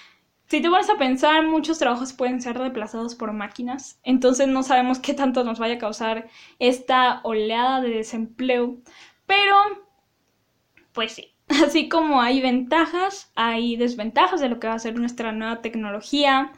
si 0.46 0.62
te 0.62 0.68
vas 0.70 0.88
a 0.88 0.96
pensar, 0.96 1.46
muchos 1.46 1.78
trabajos 1.78 2.14
pueden 2.14 2.40
ser 2.40 2.56
reemplazados 2.56 3.14
por 3.14 3.34
máquinas, 3.34 4.00
entonces 4.02 4.48
no 4.48 4.62
sabemos 4.62 4.98
qué 5.00 5.12
tanto 5.12 5.44
nos 5.44 5.58
vaya 5.58 5.74
a 5.74 5.78
causar 5.78 6.28
esta 6.58 7.20
oleada 7.24 7.82
de 7.82 7.90
desempleo, 7.90 8.78
pero 9.26 9.54
pues 10.92 11.12
sí, 11.12 11.34
así 11.64 11.88
como 11.88 12.20
hay 12.20 12.40
ventajas, 12.40 13.30
hay 13.34 13.76
desventajas 13.76 14.40
de 14.40 14.48
lo 14.48 14.60
que 14.60 14.68
va 14.68 14.74
a 14.74 14.78
ser 14.78 14.98
nuestra 14.98 15.32
nueva 15.32 15.62
tecnología. 15.62 16.52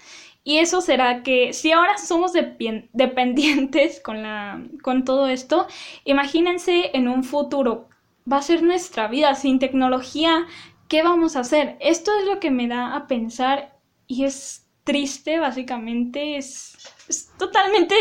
Y 0.46 0.58
eso 0.58 0.82
será 0.82 1.22
que 1.22 1.54
si 1.54 1.72
ahora 1.72 1.96
somos 1.96 2.32
dependientes 2.92 4.00
con, 4.00 4.22
la, 4.22 4.62
con 4.82 5.04
todo 5.04 5.28
esto, 5.28 5.66
imagínense 6.04 6.90
en 6.94 7.08
un 7.08 7.24
futuro, 7.24 7.88
va 8.30 8.38
a 8.38 8.42
ser 8.42 8.62
nuestra 8.62 9.08
vida 9.08 9.34
sin 9.34 9.58
tecnología, 9.58 10.46
¿qué 10.88 11.02
vamos 11.02 11.36
a 11.36 11.40
hacer? 11.40 11.76
Esto 11.80 12.10
es 12.20 12.26
lo 12.26 12.40
que 12.40 12.50
me 12.50 12.68
da 12.68 12.94
a 12.94 13.06
pensar 13.06 13.78
y 14.06 14.24
es 14.24 14.66
triste, 14.84 15.38
básicamente, 15.38 16.36
es, 16.36 16.76
totalmente 17.38 17.94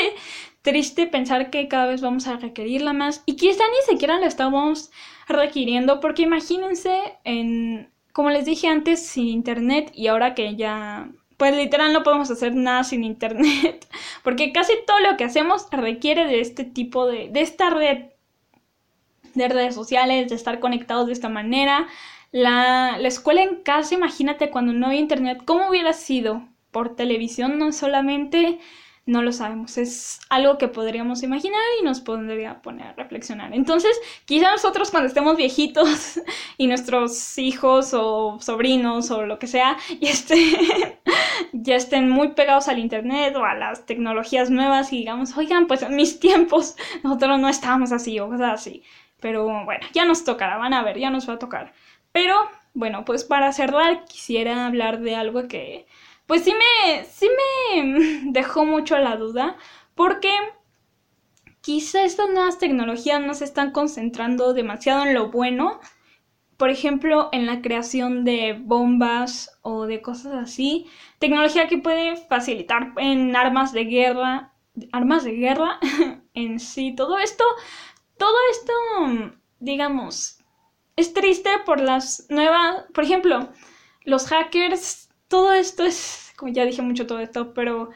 triste 0.61 1.07
pensar 1.07 1.49
que 1.49 1.67
cada 1.67 1.87
vez 1.87 2.01
vamos 2.01 2.27
a 2.27 2.37
requerirla 2.37 2.93
más 2.93 3.21
y 3.25 3.35
quizá 3.35 3.63
ni 3.63 3.93
siquiera 3.93 4.19
la 4.19 4.27
estamos 4.27 4.91
requiriendo 5.27 5.99
porque 5.99 6.23
imagínense 6.23 7.17
en, 7.23 7.89
como 8.11 8.29
les 8.29 8.45
dije 8.45 8.67
antes, 8.67 9.05
sin 9.05 9.27
internet 9.27 9.91
y 9.93 10.07
ahora 10.07 10.35
que 10.35 10.55
ya, 10.55 11.09
pues 11.37 11.55
literal 11.55 11.93
no 11.93 12.03
podemos 12.03 12.29
hacer 12.31 12.55
nada 12.55 12.83
sin 12.83 13.03
internet 13.03 13.87
porque 14.23 14.51
casi 14.51 14.73
todo 14.85 14.99
lo 14.99 15.17
que 15.17 15.25
hacemos 15.25 15.67
requiere 15.71 16.25
de 16.27 16.41
este 16.41 16.63
tipo 16.63 17.07
de, 17.07 17.29
de 17.29 17.41
esta 17.41 17.69
red 17.69 18.13
de 19.33 19.47
redes 19.47 19.75
sociales, 19.75 20.29
de 20.29 20.35
estar 20.35 20.59
conectados 20.59 21.07
de 21.07 21.13
esta 21.13 21.29
manera, 21.29 21.87
la, 22.33 22.97
escuela 23.03 23.43
en 23.43 23.61
casa, 23.61 23.93
imagínate 23.93 24.49
cuando 24.49 24.73
no 24.73 24.87
había 24.87 24.99
internet, 24.99 25.41
¿cómo 25.45 25.69
hubiera 25.69 25.93
sido? 25.93 26.43
Por 26.71 26.95
televisión 26.95 27.59
no 27.59 27.71
solamente, 27.71 28.59
no 29.05 29.21
lo 29.21 29.33
sabemos, 29.33 29.77
es 29.77 30.21
algo 30.29 30.57
que 30.57 30.69
podríamos 30.69 31.23
imaginar 31.23 31.61
y 31.79 31.83
nos 31.83 31.99
podría 31.99 32.61
poner 32.61 32.87
a 32.87 32.93
reflexionar. 32.93 33.53
Entonces, 33.53 33.99
quizá 34.25 34.51
nosotros 34.51 34.91
cuando 34.91 35.07
estemos 35.07 35.35
viejitos 35.35 36.21
y 36.57 36.67
nuestros 36.67 37.37
hijos 37.37 37.93
o 37.93 38.39
sobrinos 38.39 39.11
o 39.11 39.25
lo 39.25 39.39
que 39.39 39.47
sea, 39.47 39.77
y 39.89 40.07
ya 41.51 41.75
estén 41.75 42.09
muy 42.09 42.29
pegados 42.29 42.67
al 42.69 42.79
internet 42.79 43.35
o 43.35 43.43
a 43.43 43.55
las 43.55 43.85
tecnologías 43.85 44.49
nuevas 44.49 44.93
y 44.93 44.99
digamos, 44.99 45.35
oigan, 45.37 45.67
pues 45.67 45.81
en 45.81 45.95
mis 45.95 46.19
tiempos 46.19 46.75
nosotros 47.03 47.39
no 47.39 47.49
estábamos 47.49 47.91
así 47.91 48.19
o 48.19 48.29
cosas 48.29 48.53
así. 48.53 48.83
Pero 49.19 49.45
bueno, 49.65 49.85
ya 49.93 50.05
nos 50.05 50.23
tocará, 50.23 50.57
van 50.57 50.73
a 50.73 50.83
ver, 50.83 50.97
ya 50.99 51.09
nos 51.09 51.27
va 51.27 51.33
a 51.33 51.39
tocar. 51.39 51.73
Pero 52.11 52.35
bueno, 52.73 53.05
pues 53.05 53.23
para 53.23 53.51
cerrar 53.53 54.05
quisiera 54.05 54.65
hablar 54.65 54.99
de 54.99 55.15
algo 55.15 55.47
que 55.47 55.87
pues 56.27 56.43
sí 56.43 56.53
me, 56.53 57.05
sí 57.05 57.29
me 57.75 58.21
dejó 58.31 58.65
mucho 58.65 58.97
la 58.97 59.17
duda 59.17 59.57
porque 59.95 60.31
quizá 61.61 62.03
estas 62.03 62.29
nuevas 62.29 62.59
tecnologías 62.59 63.21
no 63.21 63.33
se 63.33 63.45
están 63.45 63.71
concentrando 63.71 64.53
demasiado 64.53 65.05
en 65.05 65.13
lo 65.13 65.31
bueno. 65.31 65.79
Por 66.57 66.69
ejemplo, 66.69 67.29
en 67.31 67.45
la 67.45 67.61
creación 67.61 68.23
de 68.25 68.53
bombas 68.53 69.57
o 69.63 69.85
de 69.85 70.01
cosas 70.01 70.33
así. 70.33 70.87
Tecnología 71.19 71.67
que 71.67 71.79
puede 71.79 72.15
facilitar 72.15 72.93
en 72.97 73.35
armas 73.35 73.73
de 73.73 73.85
guerra. 73.85 74.53
Armas 74.91 75.23
de 75.23 75.31
guerra 75.31 75.79
en 76.33 76.59
sí. 76.59 76.93
Todo 76.95 77.17
esto. 77.17 77.43
Todo 78.17 78.35
esto, 78.51 79.33
digamos, 79.59 80.39
es 80.95 81.13
triste 81.13 81.49
por 81.65 81.81
las 81.81 82.27
nuevas, 82.29 82.85
por 82.93 83.03
ejemplo, 83.03 83.49
los 84.05 84.27
hackers, 84.27 85.02
todo 85.33 85.51
esto 85.51 85.83
es, 85.83 86.31
como 86.35 86.53
ya 86.53 86.63
dije 86.63 86.83
mucho 86.83 87.07
todo 87.07 87.17
esto, 87.17 87.55
pero 87.55 87.89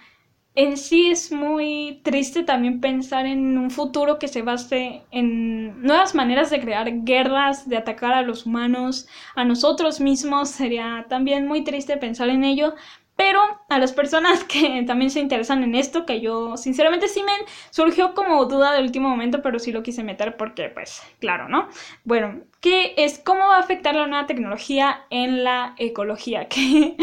en 0.55 0.75
sí 0.75 1.11
es 1.11 1.31
muy 1.31 2.01
triste 2.03 2.41
también 2.41 2.81
pensar 2.81 3.27
en 3.27 3.59
un 3.59 3.69
futuro 3.69 4.17
que 4.17 4.27
se 4.27 4.41
base 4.41 5.03
en 5.11 5.79
nuevas 5.83 6.15
maneras 6.15 6.49
de 6.49 6.59
crear 6.59 6.91
guerras, 7.03 7.69
de 7.69 7.77
atacar 7.77 8.13
a 8.13 8.23
los 8.23 8.47
humanos, 8.47 9.07
a 9.35 9.45
nosotros 9.45 9.99
mismos. 9.99 10.49
Sería 10.49 11.05
también 11.09 11.47
muy 11.47 11.63
triste 11.63 11.97
pensar 11.97 12.29
en 12.29 12.43
ello, 12.43 12.73
pero 13.17 13.41
a 13.67 13.79
las 13.79 13.91
personas 13.91 14.45
que 14.45 14.83
también 14.87 15.11
se 15.11 15.19
interesan 15.19 15.63
en 15.63 15.75
esto, 15.75 16.05
que 16.05 16.21
yo 16.21 16.55
sinceramente 16.55 17.09
sí 17.09 17.21
me 17.23 17.33
surgió 17.71 18.13
como 18.13 18.45
duda 18.45 18.73
de 18.73 18.81
último 18.81 19.09
momento, 19.09 19.41
pero 19.41 19.59
sí 19.59 19.73
lo 19.73 19.83
quise 19.83 20.03
meter 20.03 20.37
porque, 20.37 20.69
pues, 20.69 21.01
claro, 21.19 21.49
¿no? 21.49 21.67
Bueno, 22.05 22.43
¿qué 22.61 22.93
es 22.95 23.19
cómo 23.19 23.47
va 23.47 23.57
a 23.57 23.59
afectar 23.59 23.95
la 23.95 24.07
nueva 24.07 24.27
tecnología 24.27 25.01
en 25.09 25.43
la 25.43 25.75
ecología? 25.77 26.47
Que, 26.57 26.95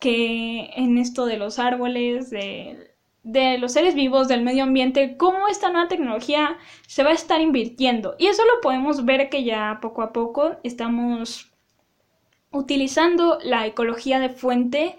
que 0.00 0.70
en 0.76 0.98
esto 0.98 1.24
de 1.24 1.38
los 1.38 1.58
árboles, 1.58 2.28
de, 2.28 2.94
de 3.22 3.56
los 3.58 3.72
seres 3.72 3.94
vivos, 3.94 4.28
del 4.28 4.42
medio 4.42 4.64
ambiente, 4.64 5.16
cómo 5.16 5.48
esta 5.48 5.70
nueva 5.70 5.88
tecnología 5.88 6.58
se 6.86 7.02
va 7.02 7.10
a 7.10 7.14
estar 7.14 7.40
invirtiendo. 7.40 8.14
Y 8.18 8.26
eso 8.26 8.42
lo 8.44 8.60
podemos 8.60 9.04
ver 9.06 9.30
que 9.30 9.44
ya 9.44 9.78
poco 9.80 10.02
a 10.02 10.12
poco 10.12 10.56
estamos 10.62 11.50
utilizando 12.50 13.38
la 13.42 13.66
ecología 13.66 14.20
de 14.20 14.28
fuente 14.28 14.96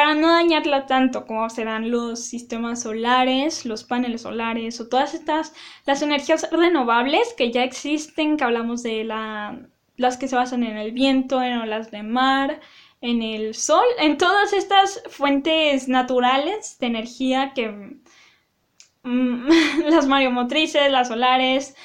para 0.00 0.14
no 0.14 0.32
dañarla 0.32 0.86
tanto 0.86 1.26
como 1.26 1.50
serán 1.50 1.90
los 1.90 2.24
sistemas 2.24 2.84
solares, 2.84 3.66
los 3.66 3.84
paneles 3.84 4.22
solares 4.22 4.80
o 4.80 4.88
todas 4.88 5.12
estas, 5.12 5.52
las 5.84 6.00
energías 6.00 6.48
renovables 6.50 7.34
que 7.36 7.52
ya 7.52 7.64
existen, 7.64 8.38
que 8.38 8.44
hablamos 8.44 8.82
de 8.82 9.04
la, 9.04 9.58
las 9.98 10.16
que 10.16 10.26
se 10.26 10.36
basan 10.36 10.64
en 10.64 10.78
el 10.78 10.92
viento, 10.92 11.42
en 11.42 11.58
olas 11.58 11.90
de 11.90 12.02
mar, 12.02 12.60
en 13.02 13.20
el 13.20 13.54
sol, 13.54 13.84
en 13.98 14.16
todas 14.16 14.54
estas 14.54 15.02
fuentes 15.10 15.86
naturales 15.86 16.78
de 16.78 16.86
energía 16.86 17.52
que 17.54 17.68
mm, 19.02 19.48
las 19.90 20.06
mareomotrices, 20.06 20.90
las 20.90 21.08
solares, 21.08 21.76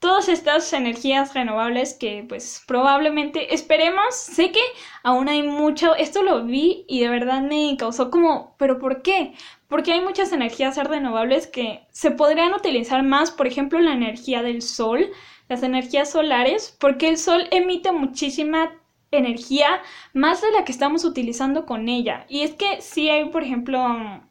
todas 0.00 0.28
estas 0.28 0.72
energías 0.72 1.34
renovables 1.34 1.94
que 1.94 2.24
pues 2.28 2.64
probablemente 2.66 3.54
esperemos, 3.54 4.14
sé 4.16 4.50
que 4.50 4.60
aún 5.02 5.28
hay 5.28 5.42
mucho, 5.42 5.94
esto 5.94 6.22
lo 6.22 6.44
vi 6.44 6.84
y 6.88 7.00
de 7.00 7.08
verdad 7.08 7.42
me 7.42 7.76
causó 7.78 8.10
como, 8.10 8.56
pero 8.58 8.78
¿por 8.78 9.02
qué? 9.02 9.34
Porque 9.68 9.92
hay 9.92 10.00
muchas 10.00 10.32
energías 10.32 10.76
renovables 10.76 11.46
que 11.46 11.86
se 11.90 12.10
podrían 12.10 12.54
utilizar 12.54 13.02
más, 13.04 13.30
por 13.30 13.46
ejemplo, 13.46 13.78
la 13.78 13.92
energía 13.92 14.42
del 14.42 14.62
sol, 14.62 15.10
las 15.48 15.62
energías 15.62 16.10
solares, 16.10 16.76
porque 16.80 17.08
el 17.08 17.18
sol 17.18 17.46
emite 17.50 17.92
muchísima 17.92 18.72
energía 19.10 19.82
más 20.14 20.40
de 20.40 20.50
la 20.52 20.64
que 20.64 20.72
estamos 20.72 21.04
utilizando 21.04 21.66
con 21.66 21.88
ella. 21.88 22.24
Y 22.28 22.40
es 22.40 22.54
que 22.54 22.80
si 22.80 23.10
hay, 23.10 23.28
por 23.28 23.42
ejemplo, 23.42 24.22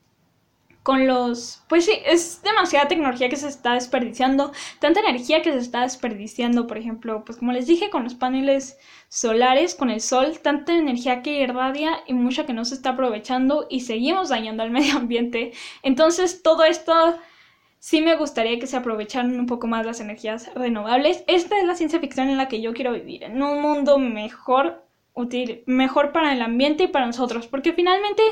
con 0.89 1.05
los... 1.05 1.61
Pues 1.67 1.85
sí, 1.85 1.91
es 2.03 2.41
demasiada 2.41 2.87
tecnología 2.87 3.29
que 3.29 3.35
se 3.35 3.47
está 3.47 3.75
desperdiciando, 3.75 4.51
tanta 4.79 5.01
energía 5.01 5.43
que 5.43 5.51
se 5.51 5.59
está 5.59 5.81
desperdiciando, 5.81 6.65
por 6.65 6.79
ejemplo, 6.79 7.23
pues 7.23 7.37
como 7.37 7.51
les 7.51 7.67
dije, 7.67 7.91
con 7.91 8.05
los 8.05 8.15
paneles 8.15 8.79
solares, 9.07 9.75
con 9.75 9.91
el 9.91 10.01
sol, 10.01 10.39
tanta 10.41 10.73
energía 10.73 11.21
que 11.21 11.41
irradia 11.41 11.99
y 12.07 12.15
mucha 12.15 12.47
que 12.47 12.53
no 12.53 12.65
se 12.65 12.73
está 12.73 12.89
aprovechando 12.89 13.67
y 13.69 13.81
seguimos 13.81 14.29
dañando 14.29 14.63
al 14.63 14.71
medio 14.77 14.97
ambiente. 14.97 15.53
Entonces, 15.83 16.41
todo 16.41 16.63
esto 16.63 17.19
sí 17.77 18.01
me 18.01 18.15
gustaría 18.15 18.57
que 18.57 18.65
se 18.65 18.77
aprovecharan 18.77 19.39
un 19.39 19.45
poco 19.45 19.67
más 19.67 19.85
las 19.85 19.99
energías 19.99 20.51
renovables. 20.55 21.23
Esta 21.27 21.59
es 21.59 21.65
la 21.65 21.75
ciencia 21.75 21.99
ficción 21.99 22.29
en 22.29 22.37
la 22.37 22.47
que 22.47 22.61
yo 22.61 22.73
quiero 22.73 22.93
vivir, 22.93 23.25
en 23.25 23.43
un 23.43 23.61
mundo 23.61 23.99
mejor, 23.99 24.83
útil, 25.13 25.61
mejor 25.67 26.11
para 26.13 26.33
el 26.33 26.41
ambiente 26.41 26.85
y 26.85 26.87
para 26.87 27.05
nosotros, 27.05 27.45
porque 27.45 27.73
finalmente 27.73 28.23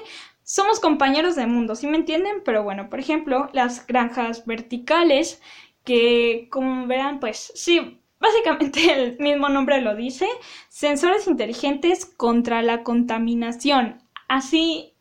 somos 0.47 0.79
compañeros 0.79 1.35
de 1.35 1.45
mundo, 1.45 1.75
¿sí 1.75 1.87
me 1.87 1.97
entienden? 1.97 2.41
Pero 2.45 2.63
bueno, 2.63 2.89
por 2.89 3.01
ejemplo, 3.01 3.49
las 3.51 3.85
granjas 3.85 4.45
verticales, 4.45 5.41
que 5.83 6.47
como 6.49 6.87
verán, 6.87 7.19
pues 7.19 7.51
sí, 7.53 7.99
básicamente 8.17 8.93
el 8.93 9.19
mismo 9.19 9.49
nombre 9.49 9.81
lo 9.81 9.93
dice, 9.93 10.25
sensores 10.69 11.27
inteligentes 11.27 12.05
contra 12.05 12.61
la 12.61 12.83
contaminación. 12.83 14.01
Así, 14.29 14.93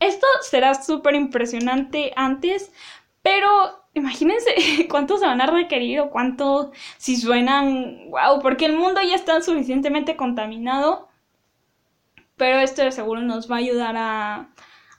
esto 0.00 0.26
será 0.42 0.74
súper 0.74 1.14
impresionante 1.14 2.12
antes, 2.16 2.72
pero 3.22 3.84
imagínense 3.94 4.50
cuánto 4.90 5.16
se 5.18 5.26
van 5.26 5.40
a 5.40 5.46
requerir 5.46 6.00
o 6.00 6.10
cuánto 6.10 6.72
si 6.96 7.16
suenan, 7.16 8.10
wow, 8.10 8.40
porque 8.42 8.66
el 8.66 8.76
mundo 8.76 9.00
ya 9.00 9.14
está 9.14 9.40
suficientemente 9.42 10.16
contaminado, 10.16 11.08
pero 12.36 12.58
esto 12.58 12.82
de 12.82 12.90
seguro 12.90 13.20
nos 13.20 13.48
va 13.48 13.56
a 13.56 13.58
ayudar 13.60 13.94
a 13.96 14.48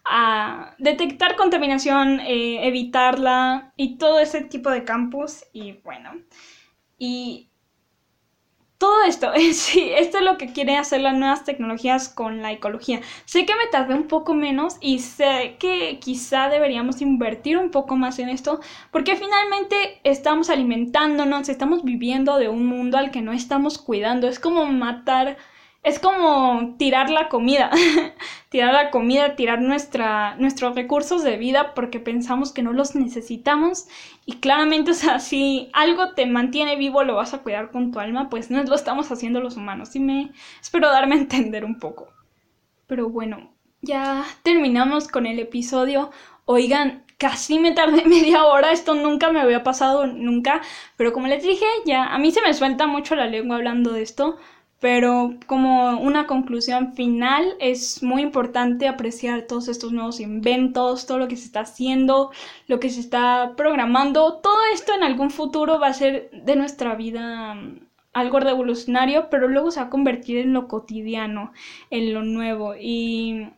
a 0.06 0.76
detectar 0.80 1.36
contaminación, 1.36 2.20
eh, 2.22 2.68
evitarla 2.68 3.74
y 3.76 3.98
todo 3.98 4.20
ese 4.20 4.42
tipo 4.42 4.70
de 4.70 4.84
campos. 4.84 5.46
Y 5.54 5.74
bueno, 5.84 6.12
y 6.98 7.50
todo 8.80 9.04
esto, 9.04 9.32
sí, 9.54 9.92
esto 9.94 10.20
es 10.20 10.24
lo 10.24 10.38
que 10.38 10.54
quieren 10.54 10.78
hacer 10.78 11.02
las 11.02 11.14
nuevas 11.14 11.44
tecnologías 11.44 12.08
con 12.10 12.42
la 12.42 12.52
ecología. 12.54 13.02
Sé 13.26 13.46
que 13.46 13.54
me 13.56 13.68
tardé 13.68 13.94
un 13.94 14.08
poco 14.08 14.34
menos 14.34 14.78
y 14.80 15.00
sé 15.00 15.58
que 15.60 16.00
quizá 16.00 16.50
deberíamos 16.50 17.02
invertir 17.02 17.58
un 17.58 17.72
poco 17.72 17.98
más 17.98 18.20
en 18.20 18.30
esto 18.30 18.62
porque 18.92 19.18
finalmente 19.18 20.00
estamos 20.06 20.50
alimentándonos, 20.50 21.50
estamos 21.50 21.84
viviendo 21.84 22.38
de 22.38 22.48
un 22.48 22.66
mundo 22.66 22.98
al 22.98 23.12
que 23.12 23.22
no 23.22 23.34
estamos 23.34 23.78
cuidando. 23.78 24.30
Es 24.30 24.40
como 24.40 24.66
matar 24.68 25.38
es 25.84 26.00
como 26.00 26.76
tirar 26.78 27.10
la 27.10 27.30
comida, 27.30 27.72
tirar 28.50 28.74
la 28.74 28.92
comida, 28.92 29.36
tirar 29.36 29.62
nuestra, 29.62 30.36
nuestros 30.36 30.76
recursos 30.76 31.24
de 31.24 31.38
vida 31.38 31.74
porque 31.74 32.00
pensamos 32.00 32.52
que 32.52 32.62
no 32.62 32.74
los 32.74 32.96
necesitamos 32.96 33.88
y 34.26 34.34
claramente, 34.40 34.92
o 34.92 34.94
sea, 34.94 35.20
si 35.20 35.70
algo 35.74 36.14
te 36.14 36.26
mantiene 36.26 36.76
vivo, 36.76 37.04
lo 37.04 37.16
vas 37.16 37.34
a 37.34 37.40
cuidar 37.40 37.72
con 37.72 37.92
tu 37.92 38.00
alma, 38.00 38.30
pues 38.30 38.52
no 38.52 38.62
lo 38.64 38.76
estamos 38.76 39.12
haciendo 39.12 39.40
los 39.40 39.58
humanos. 39.58 39.96
Y 39.96 40.00
me 40.00 40.32
espero 40.62 40.90
darme 40.90 41.16
a 41.16 41.20
entender 41.20 41.66
un 41.66 41.80
poco. 41.80 42.10
Pero 42.86 43.10
bueno, 43.10 43.52
ya 43.82 44.26
terminamos 44.44 45.08
con 45.08 45.26
el 45.26 45.40
episodio. 45.40 46.12
Oigan, 46.46 47.06
casi 47.18 47.60
me 47.60 47.72
tardé 47.72 48.06
media 48.06 48.46
hora, 48.46 48.72
esto 48.72 48.96
nunca 48.96 49.32
me 49.32 49.40
había 49.40 49.64
pasado, 49.64 50.08
nunca, 50.08 50.62
pero 50.98 51.14
como 51.14 51.28
les 51.28 51.44
dije, 51.44 51.66
ya 51.86 52.06
a 52.06 52.18
mí 52.18 52.32
se 52.32 52.42
me 52.42 52.54
suelta 52.54 52.88
mucho 52.88 53.16
la 53.16 53.28
lengua 53.28 53.58
hablando 53.58 53.94
de 53.94 54.02
esto, 54.02 54.38
pero 54.80 55.36
como 55.46 56.00
una 56.00 56.26
conclusión 56.26 56.94
final 56.94 57.56
es 57.60 58.02
muy 58.02 58.22
importante 58.22 58.88
apreciar 58.88 59.44
todos 59.44 59.68
estos 59.68 59.92
nuevos 59.92 60.20
inventos, 60.20 61.06
todo 61.06 61.18
lo 61.20 61.28
que 61.28 61.36
se 61.36 61.46
está 61.46 61.62
haciendo, 61.62 62.32
lo 62.68 62.80
que 62.80 62.90
se 62.90 63.02
está 63.02 63.54
programando, 63.58 64.40
todo 64.42 64.60
esto 64.74 64.94
en 64.94 65.04
algún 65.04 65.32
futuro 65.32 65.80
va 65.80 65.88
a 65.88 65.94
ser 65.94 66.32
de 66.32 66.56
nuestra 66.56 66.96
vida 66.96 67.56
mm, 67.56 67.80
algo 68.14 68.40
revolucionario, 68.40 69.30
pero 69.30 69.48
luego 69.48 69.72
se 69.72 69.82
va 69.82 69.88
a 69.88 69.90
convertir 69.90 70.38
en 70.38 70.54
lo 70.54 70.68
cotidiano, 70.68 71.52
en 71.90 72.14
lo 72.14 72.24
nuevo. 72.24 72.74
Y 72.76 73.50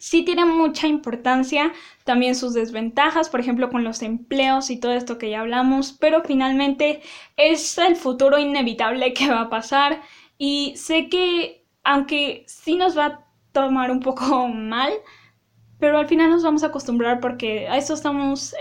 sí 0.00 0.24
tiene 0.24 0.44
mucha 0.46 0.86
importancia 0.88 1.72
también 2.04 2.34
sus 2.34 2.54
desventajas, 2.54 3.28
por 3.28 3.40
ejemplo, 3.40 3.68
con 3.68 3.84
los 3.84 4.02
empleos 4.02 4.70
y 4.70 4.80
todo 4.80 4.92
esto 4.92 5.18
que 5.18 5.30
ya 5.30 5.40
hablamos, 5.40 5.92
pero 5.92 6.22
finalmente 6.24 7.02
es 7.36 7.76
el 7.78 7.96
futuro 7.96 8.38
inevitable 8.38 9.12
que 9.12 9.28
va 9.28 9.42
a 9.42 9.50
pasar 9.50 10.00
y 10.42 10.74
sé 10.74 11.10
que, 11.10 11.66
aunque 11.84 12.44
sí 12.46 12.76
nos 12.76 12.96
va 12.96 13.04
a 13.04 13.26
tomar 13.52 13.90
un 13.90 14.00
poco 14.00 14.48
mal, 14.48 14.90
pero 15.78 15.98
al 15.98 16.08
final 16.08 16.30
nos 16.30 16.42
vamos 16.42 16.62
a 16.64 16.68
acostumbrar 16.68 17.20
porque 17.20 17.68
a 17.68 17.76
eso 17.76 17.92
estamos, 17.92 18.54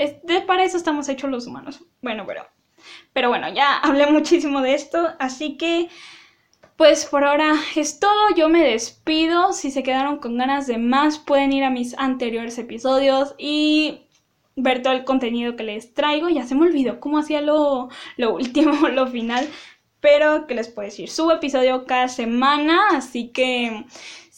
para 0.46 0.66
eso 0.66 0.76
estamos 0.76 1.08
hechos 1.08 1.32
los 1.32 1.48
humanos. 1.48 1.82
Bueno, 2.02 2.26
pero, 2.28 2.46
pero 3.14 3.30
bueno, 3.30 3.48
ya 3.54 3.78
hablé 3.84 4.08
muchísimo 4.08 4.62
de 4.62 4.74
esto, 4.74 5.08
así 5.20 5.56
que, 5.56 5.88
pues 6.76 7.06
por 7.06 7.24
ahora 7.24 7.54
es 7.78 8.02
todo, 8.02 8.36
yo 8.36 8.50
me 8.50 8.62
despido, 8.62 9.54
si 9.54 9.72
se 9.72 9.82
quedaron 9.82 10.18
con 10.18 10.38
ganas 10.38 10.68
de 10.68 10.78
más 10.78 11.18
pueden 11.18 11.54
ir 11.54 11.64
a 11.64 11.70
mis 11.70 11.98
anteriores 11.98 12.58
episodios 12.58 13.36
y 13.38 14.02
ver 14.58 14.82
todo 14.82 14.92
el 14.92 15.06
contenido 15.06 15.56
que 15.56 15.64
les 15.64 15.94
traigo, 15.94 16.28
ya 16.28 16.46
se 16.46 16.56
me 16.56 16.66
olvidó 16.66 17.00
cómo 17.00 17.20
hacía 17.20 17.40
lo, 17.40 17.88
lo 18.18 18.36
último, 18.36 18.74
lo 18.90 19.08
final, 19.08 19.48
pero, 20.02 20.48
¿qué 20.48 20.56
les 20.56 20.70
puedo 20.70 20.86
decir? 20.86 21.10
Subo 21.10 21.34
episodio 21.34 21.86
cada 21.86 22.08
semana, 22.08 22.80
así 22.92 23.30
que 23.30 23.86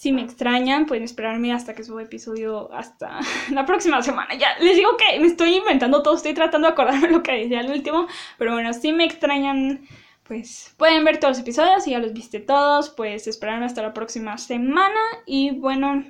si 0.02 0.12
me 0.12 0.24
extrañan, 0.24 0.88
pueden 0.88 1.04
esperarme 1.04 1.54
hasta 1.54 1.76
que 1.76 1.84
suba 1.84 2.02
episodio 2.02 2.74
hasta 2.74 3.20
la 3.52 3.66
próxima 3.66 4.02
semana. 4.02 4.34
Ya, 4.34 4.58
les 4.60 4.76
digo 4.76 4.98
que 4.98 5.20
me 5.20 5.28
estoy 5.28 5.58
inventando 5.58 6.02
todo, 6.02 6.16
estoy 6.16 6.34
tratando 6.34 6.68
de 6.68 6.74
acordarme 6.74 7.10
lo 7.10 7.22
que 7.22 7.34
decía 7.34 7.60
al 7.60 7.70
último, 7.70 8.08
pero 8.40 8.54
bueno, 8.54 8.74
si 8.74 8.94
me 8.94 9.06
extrañan, 9.06 9.86
pues 10.24 10.74
pueden 10.78 11.04
ver 11.04 11.20
todos 11.20 11.38
los 11.38 11.42
episodios, 11.42 11.84
si 11.84 11.92
ya 11.92 12.00
los 12.00 12.14
viste 12.14 12.40
todos, 12.40 12.90
pues 12.90 13.28
esperarme 13.28 13.66
hasta 13.66 13.84
la 13.84 13.94
próxima 13.94 14.40
semana 14.40 15.00
y 15.28 15.52
bueno, 15.52 16.04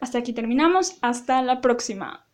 hasta 0.00 0.18
aquí 0.18 0.34
terminamos, 0.34 0.98
hasta 1.00 1.40
la 1.40 1.62
próxima. 1.62 2.27